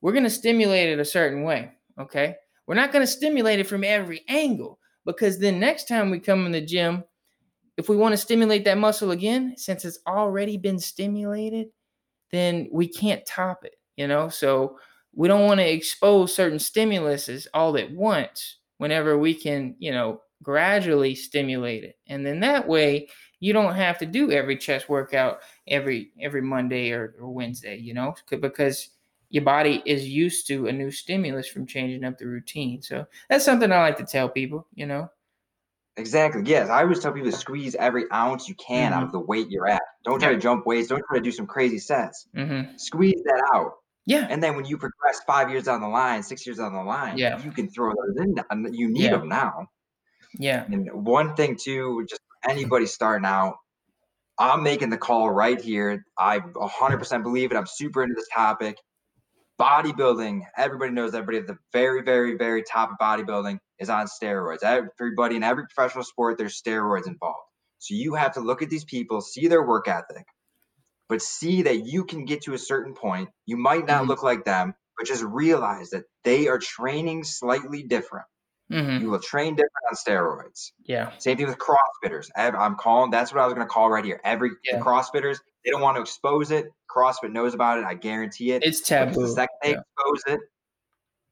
[0.01, 1.73] we're gonna stimulate it a certain way.
[1.99, 2.37] Okay.
[2.67, 6.53] We're not gonna stimulate it from every angle because then next time we come in
[6.53, 7.03] the gym,
[7.79, 11.69] if we want to stimulate that muscle again, since it's already been stimulated,
[12.31, 14.29] then we can't top it, you know?
[14.29, 14.79] So
[15.15, 20.21] we don't want to expose certain stimuluses all at once whenever we can, you know,
[20.43, 21.97] gradually stimulate it.
[22.09, 23.09] And then that way
[23.41, 27.95] you don't have to do every chest workout every every Monday or, or Wednesday, you
[27.95, 28.91] know, because
[29.31, 32.83] your body is used to a new stimulus from changing up the routine.
[32.83, 35.11] So that's something I like to tell people, you know.
[35.99, 36.43] Exactly.
[36.47, 36.71] Yes.
[36.71, 39.01] I always tell people to squeeze every ounce you can mm-hmm.
[39.01, 39.83] out of the weight you're at.
[40.05, 40.89] Don't try to jump weights.
[40.89, 42.29] Don't try to do some crazy sets.
[42.37, 42.77] Mm-hmm.
[42.77, 43.73] Squeeze that out.
[44.07, 44.27] Yeah.
[44.31, 47.19] And then when you progress five years down the line, six years down the line,
[47.19, 47.43] yeah.
[47.43, 48.73] you can throw those in.
[48.73, 49.11] You need yeah.
[49.11, 49.69] them now.
[50.39, 50.65] Yeah.
[50.71, 53.57] And one thing too, just anybody starting out,
[54.39, 56.05] I'm making the call right here.
[56.19, 57.57] I 100% believe it.
[57.57, 58.79] I'm super into this topic
[59.59, 64.63] bodybuilding, everybody knows everybody at the very, very, very top of bodybuilding is on steroids.
[64.63, 67.39] Everybody in every professional sport, there's steroids involved.
[67.79, 70.27] So you have to look at these people, see their work ethic,
[71.09, 73.31] but see that you can get to a certain point.
[73.47, 74.11] You might not mm-hmm.
[74.11, 78.27] look like them, but just realize that they are training slightly different.
[78.71, 79.03] Mm-hmm.
[79.03, 80.73] You will train different on steroids.
[80.85, 81.11] Yeah.
[81.19, 82.29] Same thing with CrossFitters.
[82.37, 83.11] I'm calling.
[83.11, 84.21] That's what I was going to call right here.
[84.25, 84.79] Every yeah.
[84.81, 86.67] CrossFitters, they don't want to expose it.
[86.95, 87.85] CrossFit knows about it.
[87.85, 88.63] I guarantee it.
[88.63, 89.23] It's taboo.
[89.23, 89.81] The second they yeah.
[89.97, 90.41] expose it,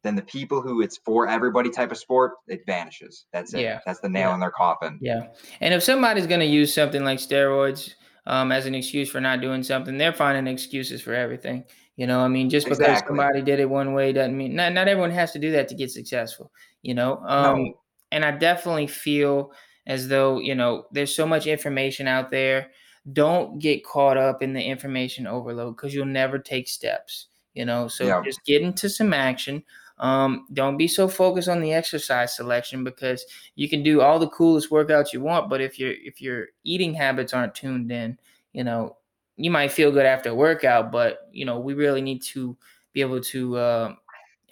[0.03, 3.27] then the people who it's for everybody type of sport, it vanishes.
[3.33, 3.61] That's it.
[3.61, 3.81] Yeah.
[3.85, 4.35] That's the nail yeah.
[4.35, 4.99] in their coffin.
[5.03, 5.27] Yeah.
[5.61, 7.95] And if somebody's going to use something like steroids
[8.27, 11.65] um, as an excuse for not doing something, they're finding excuses for everything.
[11.97, 13.09] You know, I mean, just because exactly.
[13.09, 15.75] somebody did it one way doesn't mean not not everyone has to do that to
[15.75, 16.53] get successful.
[16.83, 17.73] You know, um, no.
[18.13, 19.53] and I definitely feel
[19.87, 22.69] as though you know there's so much information out there
[23.13, 27.89] don't get caught up in the information overload because you'll never take steps you know
[27.89, 28.23] so yeah.
[28.25, 29.63] just get into some action
[29.99, 33.25] um, don't be so focused on the exercise selection because
[33.55, 36.95] you can do all the coolest workouts you want but if your if your eating
[36.95, 38.19] habits aren't tuned in
[38.53, 38.97] you know
[39.37, 42.57] you might feel good after a workout but you know we really need to
[42.93, 43.95] be able to uh,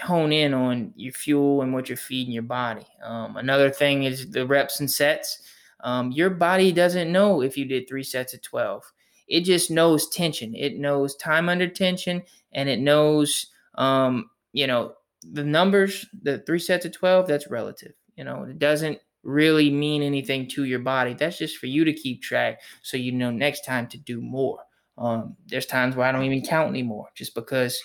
[0.00, 4.30] hone in on your fuel and what you're feeding your body um, another thing is
[4.30, 5.42] the reps and sets
[5.84, 8.90] um, your body doesn't know if you did three sets of 12.
[9.28, 10.54] It just knows tension.
[10.54, 12.22] It knows time under tension
[12.52, 17.92] and it knows, um, you know, the numbers, the three sets of 12, that's relative.
[18.16, 21.12] You know, it doesn't really mean anything to your body.
[21.14, 24.60] That's just for you to keep track so you know next time to do more.
[24.96, 27.80] Um, there's times where I don't even count anymore just because,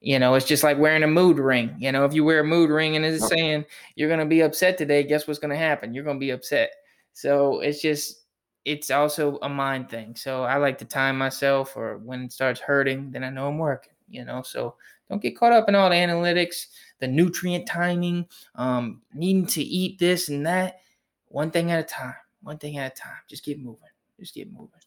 [0.00, 1.74] you know, it's just like wearing a mood ring.
[1.78, 4.40] You know, if you wear a mood ring and it's saying you're going to be
[4.40, 5.94] upset today, guess what's going to happen?
[5.94, 6.70] You're going to be upset.
[7.12, 8.20] So it's just
[8.64, 10.14] it's also a mind thing.
[10.16, 13.58] So I like to time myself or when it starts hurting, then I know I'm
[13.58, 14.42] working, you know.
[14.42, 14.74] So
[15.08, 16.66] don't get caught up in all the analytics,
[16.98, 20.80] the nutrient timing, um, needing to eat this and that.
[21.28, 22.14] One thing at a time.
[22.42, 23.18] One thing at a time.
[23.28, 23.88] Just keep moving.
[24.18, 24.79] Just keep moving.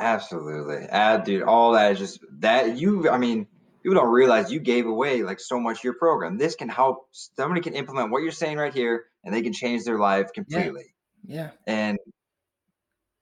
[0.00, 0.88] Absolutely.
[0.88, 3.46] Uh, dude, all that is just that you I mean,
[3.82, 6.38] people don't realize you gave away like so much of your program.
[6.38, 9.84] This can help somebody can implement what you're saying right here and they can change
[9.84, 10.94] their life completely.
[11.26, 11.34] Yeah.
[11.34, 11.50] Yeah.
[11.66, 11.98] And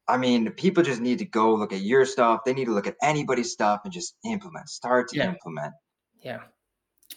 [0.07, 2.41] I mean, people just need to go look at your stuff.
[2.47, 5.29] They need to look at anybody's stuff and just implement, start to yeah.
[5.29, 5.75] implement.
[6.23, 6.43] Yeah.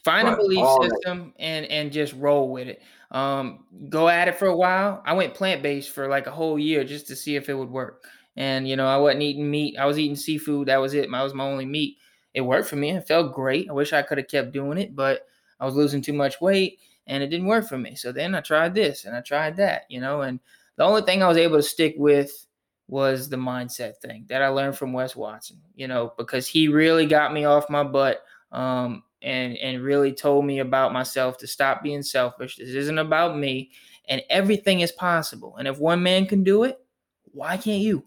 [0.04, 2.82] Find but a belief system that, and and just roll with it.
[3.12, 5.04] Um, go at it for a while.
[5.06, 7.70] I went plant based for like a whole year just to see if it would
[7.70, 8.06] work.
[8.42, 9.78] And you know, I wasn't eating meat.
[9.78, 10.68] I was eating seafood.
[10.68, 11.12] That was it.
[11.12, 11.98] That was my only meat.
[12.34, 12.90] It worked for me.
[12.90, 13.70] It felt great.
[13.70, 15.28] I wish I could have kept doing it, but
[15.60, 17.94] I was losing too much weight and it didn't work for me.
[17.94, 20.40] So then I tried this and I tried that, you know, and
[20.76, 22.48] the only thing I was able to stick with
[22.88, 27.06] was the mindset thing that I learned from Wes Watson, you know, because he really
[27.06, 31.84] got me off my butt um, and and really told me about myself to stop
[31.84, 32.56] being selfish.
[32.56, 33.70] This isn't about me,
[34.10, 35.58] and everything is possible.
[35.58, 36.80] And if one man can do it,
[37.26, 38.04] why can't you?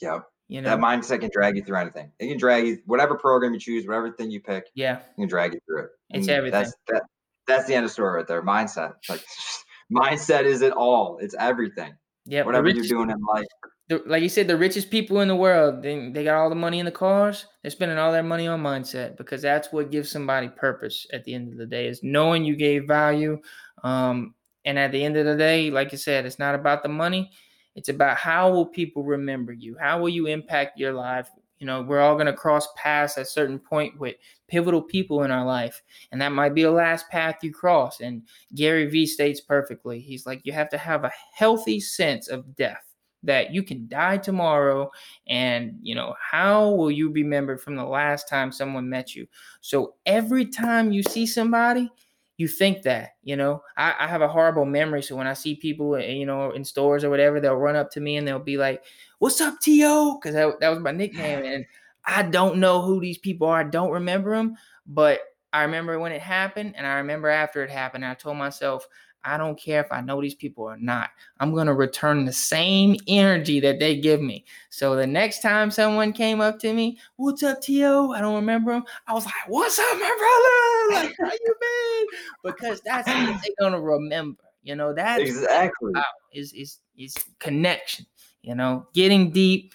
[0.00, 0.24] Yep.
[0.48, 2.10] You know That mindset can drag you through anything.
[2.18, 5.28] It can drag you whatever program you choose, whatever thing you pick, Yeah, it can
[5.28, 5.90] drag you through it.
[6.10, 6.60] It's And everything.
[6.60, 7.02] That's that.
[7.46, 8.42] That's the end of the story right there.
[8.42, 8.94] Mindset.
[9.08, 9.24] Like
[9.92, 11.18] mindset is it all.
[11.20, 11.94] It's everything.
[12.24, 12.44] yeah.
[12.44, 13.46] Whatever you're doing in life.
[13.88, 16.54] the, like you said, the richest people in the world, they, they got all the
[16.54, 17.46] money in the cars.
[17.62, 21.34] They're spending all their money on mindset because that's what gives somebody purpose at the
[21.34, 23.38] end of the day is knowing you gave value.
[23.82, 24.34] Um,
[24.64, 27.30] and at the end of the day, like you said, it's not about the money.
[27.78, 29.76] It's about how will people remember you?
[29.80, 31.30] How will you impact your life?
[31.60, 34.16] You know, we're all going to cross paths at a certain point with
[34.48, 35.80] pivotal people in our life.
[36.10, 38.00] And that might be the last path you cross.
[38.00, 38.22] And
[38.56, 40.00] Gary Vee states perfectly.
[40.00, 42.82] He's like, you have to have a healthy sense of death
[43.22, 44.90] that you can die tomorrow
[45.28, 49.26] and you know how will you be remembered from the last time someone met you
[49.60, 51.90] so every time you see somebody
[52.38, 53.62] you think that you know?
[53.76, 56.64] I, I have a horrible memory so when i see people uh, you know in
[56.64, 58.82] stores or whatever they'll run up to me and they'll be like
[59.18, 60.18] what's up T.O.
[60.18, 61.66] because that, that was my nickname and
[62.06, 65.20] i don't know who these people are i don't remember them but
[65.52, 68.88] i remember when it happened and i remember after it happened i told myself
[69.28, 71.10] I don't care if I know these people or not.
[71.38, 74.46] I'm going to return the same energy that they give me.
[74.70, 78.12] So the next time someone came up to me, what's up, T.O.?
[78.12, 78.84] I don't remember him.
[79.06, 81.04] I was like, what's up, my brother?
[81.06, 82.06] Like, how you been?
[82.42, 84.44] Because that's what they're going to remember.
[84.62, 85.92] You know, that's Exactly.
[86.32, 88.06] is, is, is connection.
[88.42, 89.74] You know, getting deep,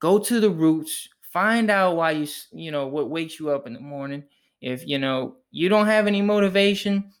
[0.00, 3.72] go to the roots, find out why you, you know, what wakes you up in
[3.72, 4.24] the morning.
[4.60, 7.12] If, you know, you don't have any motivation,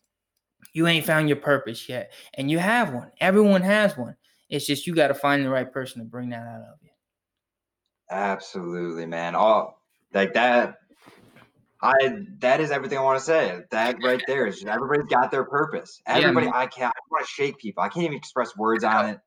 [0.76, 2.12] you ain't found your purpose yet.
[2.34, 3.10] And you have one.
[3.18, 4.14] Everyone has one.
[4.50, 6.90] It's just you got to find the right person to bring that out of you.
[8.10, 9.34] Absolutely, man.
[9.34, 10.74] All like that.
[11.80, 11.94] I
[12.40, 13.58] that is everything I want to say.
[13.70, 15.98] That right there is everybody's got their purpose.
[16.06, 16.54] Everybody, man.
[16.54, 16.92] I can't.
[16.94, 17.82] I want to shake people.
[17.82, 19.20] I can't even express words on it.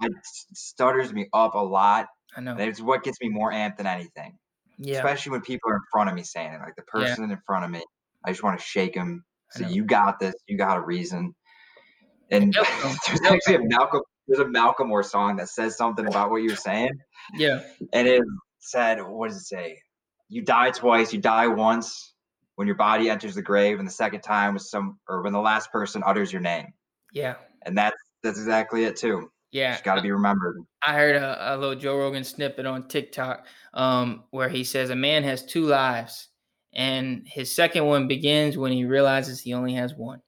[0.00, 2.06] It stutters me up a lot.
[2.34, 2.56] I know.
[2.56, 4.38] It's what gets me more amped than anything.
[4.78, 4.96] Yeah.
[4.96, 7.00] Especially when people are in front of me saying it, like the Yeah.
[7.00, 7.82] person in front of me.
[8.24, 9.26] I just want to shake them.
[9.50, 10.34] So you got this.
[10.46, 11.34] You got a reason.
[12.30, 12.52] And
[13.06, 14.02] there's actually a Malcolm.
[14.28, 16.90] There's a Macklemore song that says something about what you're saying
[17.34, 17.60] Yeah.
[17.92, 18.22] and it
[18.58, 19.78] said, what does it say?
[20.28, 21.12] You die twice.
[21.12, 22.12] You die once
[22.56, 25.38] when your body enters the grave, and the second time was some, or when the
[25.40, 26.66] last person utters your name,
[27.12, 27.34] Yeah.
[27.64, 29.30] and that's that's exactly it too.
[29.52, 29.72] Yeah.
[29.72, 30.56] Just got to be remembered.
[30.84, 34.96] I heard a, a little Joe Rogan snippet on TikTok um, where he says a
[34.96, 36.28] man has two lives,
[36.76, 40.20] and his second one begins when he realizes he only has one.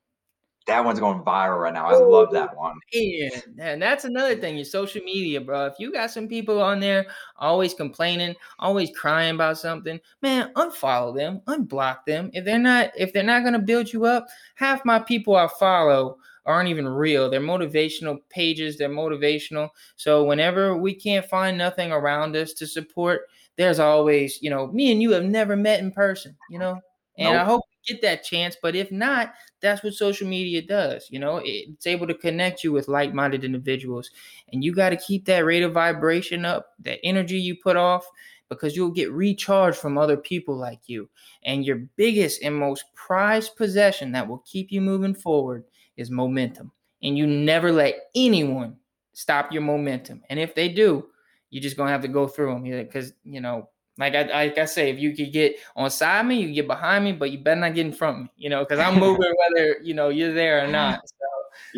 [0.66, 1.86] That one's going viral right now.
[1.86, 2.76] I love that one.
[2.92, 3.28] Yeah,
[3.58, 4.56] and that's another thing.
[4.56, 5.66] Your social media, bro.
[5.66, 11.14] If you got some people on there always complaining, always crying about something, man, unfollow
[11.16, 12.30] them, unblock them.
[12.34, 14.26] If they're not, if they're not gonna build you up,
[14.56, 17.28] half my people I follow aren't even real.
[17.28, 18.78] They're motivational pages.
[18.78, 19.68] They're motivational.
[19.96, 23.22] So whenever we can't find nothing around us to support,
[23.58, 26.80] there's always, you know, me and you have never met in person, you know,
[27.18, 28.56] and I hope you get that chance.
[28.62, 31.08] But if not, that's what social media does.
[31.10, 34.10] You know, it's able to connect you with like-minded individuals,
[34.52, 38.06] and you got to keep that rate of vibration up, that energy you put off,
[38.48, 41.10] because you'll get recharged from other people like you.
[41.42, 45.64] And your biggest and most prized possession that will keep you moving forward
[45.96, 46.70] is momentum.
[47.02, 48.76] And you never let anyone
[49.12, 50.22] stop your momentum.
[50.30, 51.08] And if they do,
[51.50, 53.68] you're just gonna have to go through them because you know
[53.98, 57.04] like I, like I say, if you could get on side me, you get behind
[57.04, 59.34] me, but you better not get in front of me, you know, because I'm moving
[59.48, 61.00] whether you know you're there or not.
[61.08, 61.26] So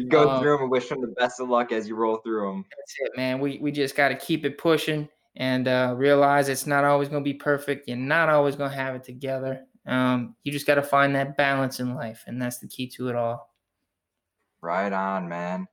[0.02, 2.18] You go Um, through them and wish them the best of luck as you roll
[2.18, 2.64] through them.
[2.76, 3.40] that's it, man.
[3.40, 7.22] We we just got to keep it pushing and uh, realize it's not always gonna
[7.22, 7.88] be perfect.
[7.88, 9.64] You're not always gonna have it together.
[9.86, 13.08] Um, you just got to find that balance in life, and that's the key to
[13.08, 13.50] it all.
[14.60, 15.66] Right on, man.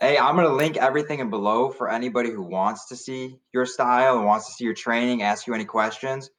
[0.00, 4.16] Hey, I'm gonna link everything in below for anybody who wants to see your style
[4.16, 6.30] and wants to see your training, ask you any questions.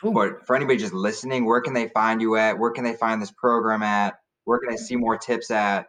[0.00, 0.12] Cool.
[0.12, 2.56] But for anybody just listening, where can they find you at?
[2.56, 4.20] Where can they find this program at?
[4.44, 5.88] Where can they see more tips at?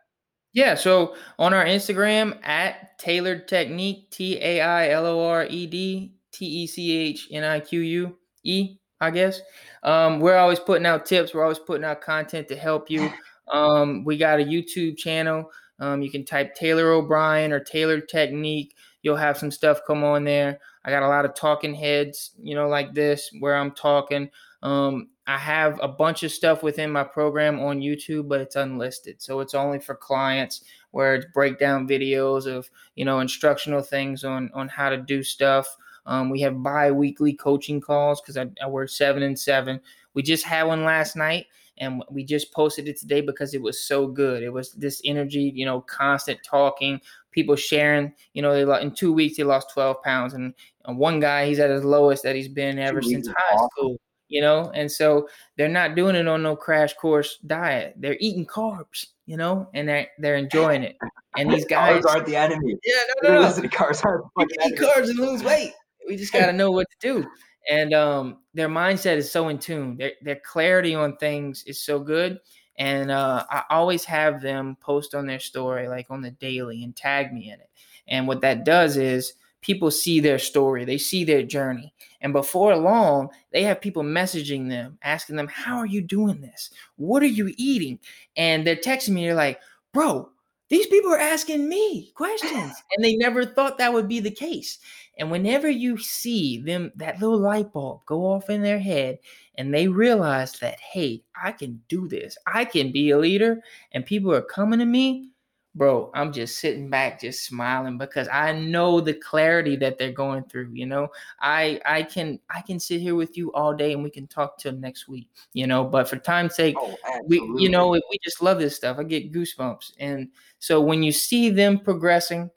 [0.54, 5.68] Yeah, so on our Instagram at Tailored Technique, T A I L O R E
[5.68, 9.40] D T E C H N I Q U E, I guess.
[9.84, 11.36] Um, we're always putting out tips.
[11.36, 13.12] We're always putting out content to help you.
[13.52, 15.50] Um, we got a YouTube channel.
[15.80, 18.76] Um, you can type Taylor O'Brien or Tailored Technique.
[19.02, 20.60] You'll have some stuff come on there.
[20.84, 24.30] I got a lot of talking heads, you know, like this where I'm talking.
[24.62, 29.22] Um, I have a bunch of stuff within my program on YouTube, but it's unlisted.
[29.22, 34.50] So it's only for clients where it's breakdown videos of, you know, instructional things on
[34.54, 35.78] on how to do stuff.
[36.06, 39.80] Um, we have bi-weekly coaching calls because I, I work seven and seven
[40.14, 41.46] we just had one last night
[41.80, 44.44] and we just posted it today because it was so good.
[44.44, 47.00] It was this energy, you know, constant talking,
[47.32, 48.14] people sharing.
[48.34, 50.54] You know, they lost, in two weeks they lost 12 pounds, and,
[50.86, 53.70] and one guy he's at his lowest that he's been ever since high awesome.
[53.76, 53.98] school.
[54.32, 55.28] You know, and so
[55.58, 57.96] they're not doing it on no crash course diet.
[57.98, 60.98] They're eating carbs, you know, and they're they're enjoying it.
[61.36, 62.78] And these guys carbs aren't the enemy.
[62.86, 63.48] Yeah, no, no, no.
[63.48, 64.26] Listen, carbs aren't.
[64.68, 65.74] Eat carbs and lose weight.
[66.08, 67.28] We just got to know what to do
[67.70, 69.98] and um, their mindset is so in tune.
[69.98, 72.40] Their their clarity on things is so good,
[72.78, 76.96] and uh, I always have them post on their story, like on the daily, and
[76.96, 77.70] tag me in it.
[78.08, 82.76] And what that does is people see their story, they see their journey, and before
[82.76, 86.72] long, they have people messaging them, asking them, "How are you doing this?
[86.96, 88.00] What are you eating?"
[88.36, 89.60] And they're texting me, they're like,
[89.94, 90.30] "Bro."
[90.70, 94.78] These people are asking me questions, and they never thought that would be the case.
[95.20, 99.20] And whenever you see them, that little light bulb go off in their head,
[99.56, 103.62] and they realize that, hey, I can do this, I can be a leader,
[103.92, 105.30] and people are coming to me,
[105.76, 110.44] bro, I'm just sitting back, just smiling because I know the clarity that they're going
[110.46, 110.72] through.
[110.74, 111.10] You know,
[111.40, 114.58] I I can I can sit here with you all day and we can talk
[114.58, 115.30] till next week.
[115.54, 116.96] You know, but for time's sake, oh,
[117.28, 118.98] we you know we just love this stuff.
[119.00, 122.50] I get goosebumps, and so when you see them progressing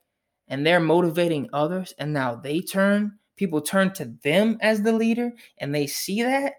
[0.49, 5.33] and they're motivating others and now they turn people turn to them as the leader
[5.59, 6.55] and they see that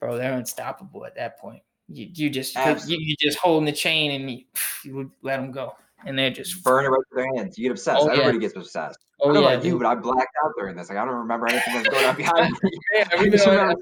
[0.00, 1.62] bro they're unstoppable at that point.
[1.88, 4.44] You, you just you, you just holding the chain and you,
[4.84, 7.56] you let them go and they're just burn it right with their hands.
[7.56, 8.02] You get obsessed.
[8.02, 8.40] Oh, everybody yeah.
[8.40, 8.98] gets obsessed.
[9.20, 10.88] Oh, I don't yeah, know about you but I blacked out during this.
[10.88, 12.70] Like I don't remember anything that's going on behind me.
[12.94, 13.72] Yeah,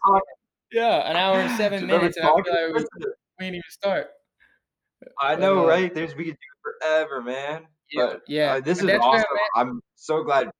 [0.72, 2.84] yeah an hour and seven minutes and I feel like we,
[3.38, 4.08] we didn't even start.
[5.20, 5.94] I know uh, right?
[5.94, 8.54] There's we could do it forever man but, yeah.
[8.54, 9.24] Uh, this is awesome.
[9.54, 10.50] I'm so glad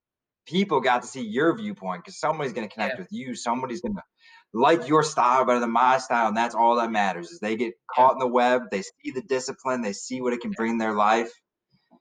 [0.47, 3.01] people got to see your viewpoint because somebody's going to connect yeah.
[3.01, 3.35] with you.
[3.35, 4.03] Somebody's going to
[4.53, 7.31] like your style better than my style, and that's all that matters.
[7.31, 8.13] Is they get caught yeah.
[8.13, 11.31] in the web, they see the discipline, they see what it can bring their life.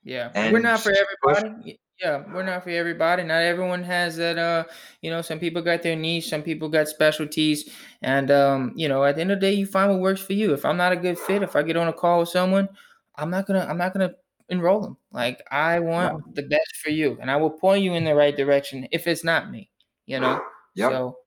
[0.03, 1.79] Yeah, and we're not for everybody.
[2.01, 3.23] Yeah, we're not for everybody.
[3.23, 4.38] Not everyone has that.
[4.38, 4.65] Uh,
[5.01, 7.69] you know, some people got their niche, some people got specialties,
[8.01, 10.34] and um, you know, at the end of the day, you find what works for
[10.34, 10.53] you.
[10.53, 12.67] If I'm not a good fit, if I get on a call with someone,
[13.15, 14.13] I'm not gonna, I'm not gonna
[14.49, 14.97] enroll them.
[15.11, 16.31] Like I want yeah.
[16.41, 19.23] the best for you, and I will point you in the right direction if it's
[19.23, 19.69] not me.
[20.05, 20.41] You know.
[20.75, 20.91] Yep.
[20.91, 21.17] So,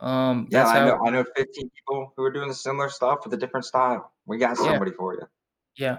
[0.00, 0.98] um, yeah, I know.
[1.06, 4.12] I know 15 people who are doing the similar stuff with a different style.
[4.26, 4.96] We got somebody yeah.
[4.96, 5.22] for you.
[5.76, 5.96] Yeah.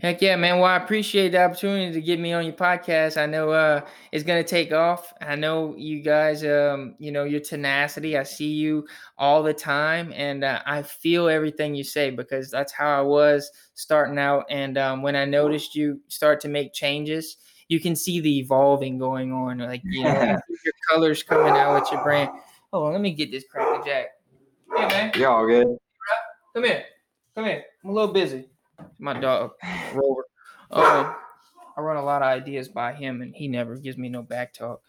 [0.00, 0.58] Heck yeah, man.
[0.58, 3.20] Well, I appreciate the opportunity to get me on your podcast.
[3.20, 3.82] I know uh,
[4.12, 5.12] it's gonna take off.
[5.20, 8.16] I know you guys, um, you know, your tenacity.
[8.16, 8.86] I see you
[9.18, 13.50] all the time, and uh, I feel everything you say because that's how I was
[13.74, 14.46] starting out.
[14.48, 17.36] And um, when I noticed you start to make changes,
[17.68, 19.58] you can see the evolving going on.
[19.58, 20.12] Like you know,
[20.64, 22.30] your colors coming out with your brand.
[22.72, 24.06] Oh, let me get this cracker jack.
[24.74, 25.12] Hey man.
[25.14, 25.66] you all good.
[26.54, 26.84] Come here.
[27.34, 27.64] Come here.
[27.84, 28.46] I'm a little busy
[29.00, 29.52] my dog
[29.94, 30.24] Rover.
[30.70, 31.14] Um,
[31.76, 34.52] I run a lot of ideas by him, and he never gives me no back
[34.52, 34.82] talk.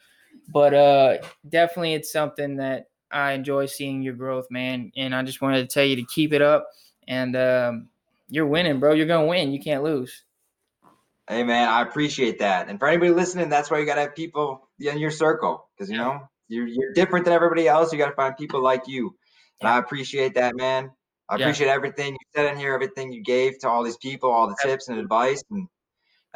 [0.53, 4.91] But uh, definitely, it's something that I enjoy seeing your growth, man.
[4.95, 6.68] And I just wanted to tell you to keep it up.
[7.07, 7.89] And um,
[8.30, 8.93] you're winning, bro.
[8.93, 9.51] You're gonna win.
[9.51, 10.24] You can't lose.
[11.28, 12.68] Hey, man, I appreciate that.
[12.68, 15.97] And for anybody listening, that's why you gotta have people in your circle because you
[15.97, 17.91] know you're you're different than everybody else.
[17.91, 19.16] You gotta find people like you.
[19.59, 20.91] And I appreciate that, man.
[21.32, 21.45] I yeah.
[21.45, 24.57] appreciate everything you said in here, everything you gave to all these people, all the
[24.61, 25.41] tips and advice.
[25.49, 25.65] And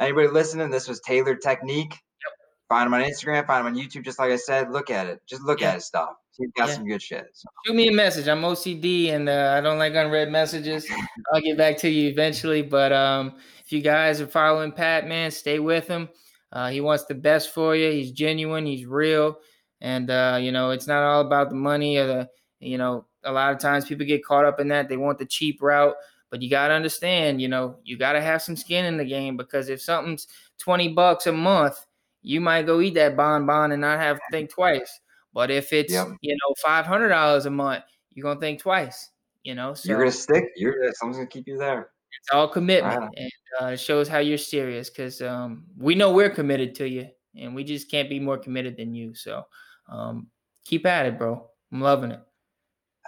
[0.00, 1.90] anybody listening, this was Tailored Technique.
[1.90, 2.32] Yep.
[2.70, 4.06] Find him on Instagram, find him on YouTube.
[4.06, 5.20] Just like I said, look at it.
[5.26, 5.68] Just look yeah.
[5.68, 6.14] at his stuff.
[6.38, 6.74] He's got yeah.
[6.74, 7.26] some good shit.
[7.34, 7.46] So.
[7.66, 8.26] Shoot me a message.
[8.26, 10.86] I'm OCD and uh, I don't like unread messages.
[11.34, 12.62] I'll get back to you eventually.
[12.62, 13.34] But um,
[13.64, 16.08] if you guys are following Pat, man, stay with him.
[16.52, 17.90] Uh, he wants the best for you.
[17.90, 18.64] He's genuine.
[18.64, 19.40] He's real.
[19.82, 22.28] And, uh, you know, it's not all about the money or the,
[22.60, 24.88] you know, a lot of times people get caught up in that.
[24.88, 25.94] They want the cheap route,
[26.30, 29.04] but you got to understand, you know, you got to have some skin in the
[29.04, 30.28] game because if something's
[30.58, 31.84] 20 bucks a month,
[32.22, 35.00] you might go eat that bonbon and not have to think twice.
[35.32, 36.08] But if it's, yep.
[36.22, 39.10] you know, $500 a month, you're going to think twice,
[39.44, 39.74] you know.
[39.74, 40.44] So you're going to stick.
[40.56, 41.90] You're going to keep you there.
[42.20, 43.00] It's all commitment.
[43.00, 43.10] Right.
[43.16, 43.30] And
[43.60, 47.54] uh, it shows how you're serious because um, we know we're committed to you and
[47.54, 49.14] we just can't be more committed than you.
[49.14, 49.44] So
[49.88, 50.28] um,
[50.64, 51.48] keep at it, bro.
[51.72, 52.20] I'm loving it.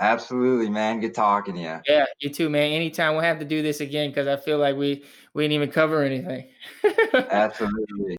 [0.00, 1.00] Absolutely, man.
[1.00, 1.78] Good talking to you.
[1.86, 2.72] Yeah, you too, man.
[2.72, 5.04] Anytime we'll have to do this again because I feel like we
[5.34, 6.48] we didn't even cover anything.
[7.14, 8.16] Absolutely.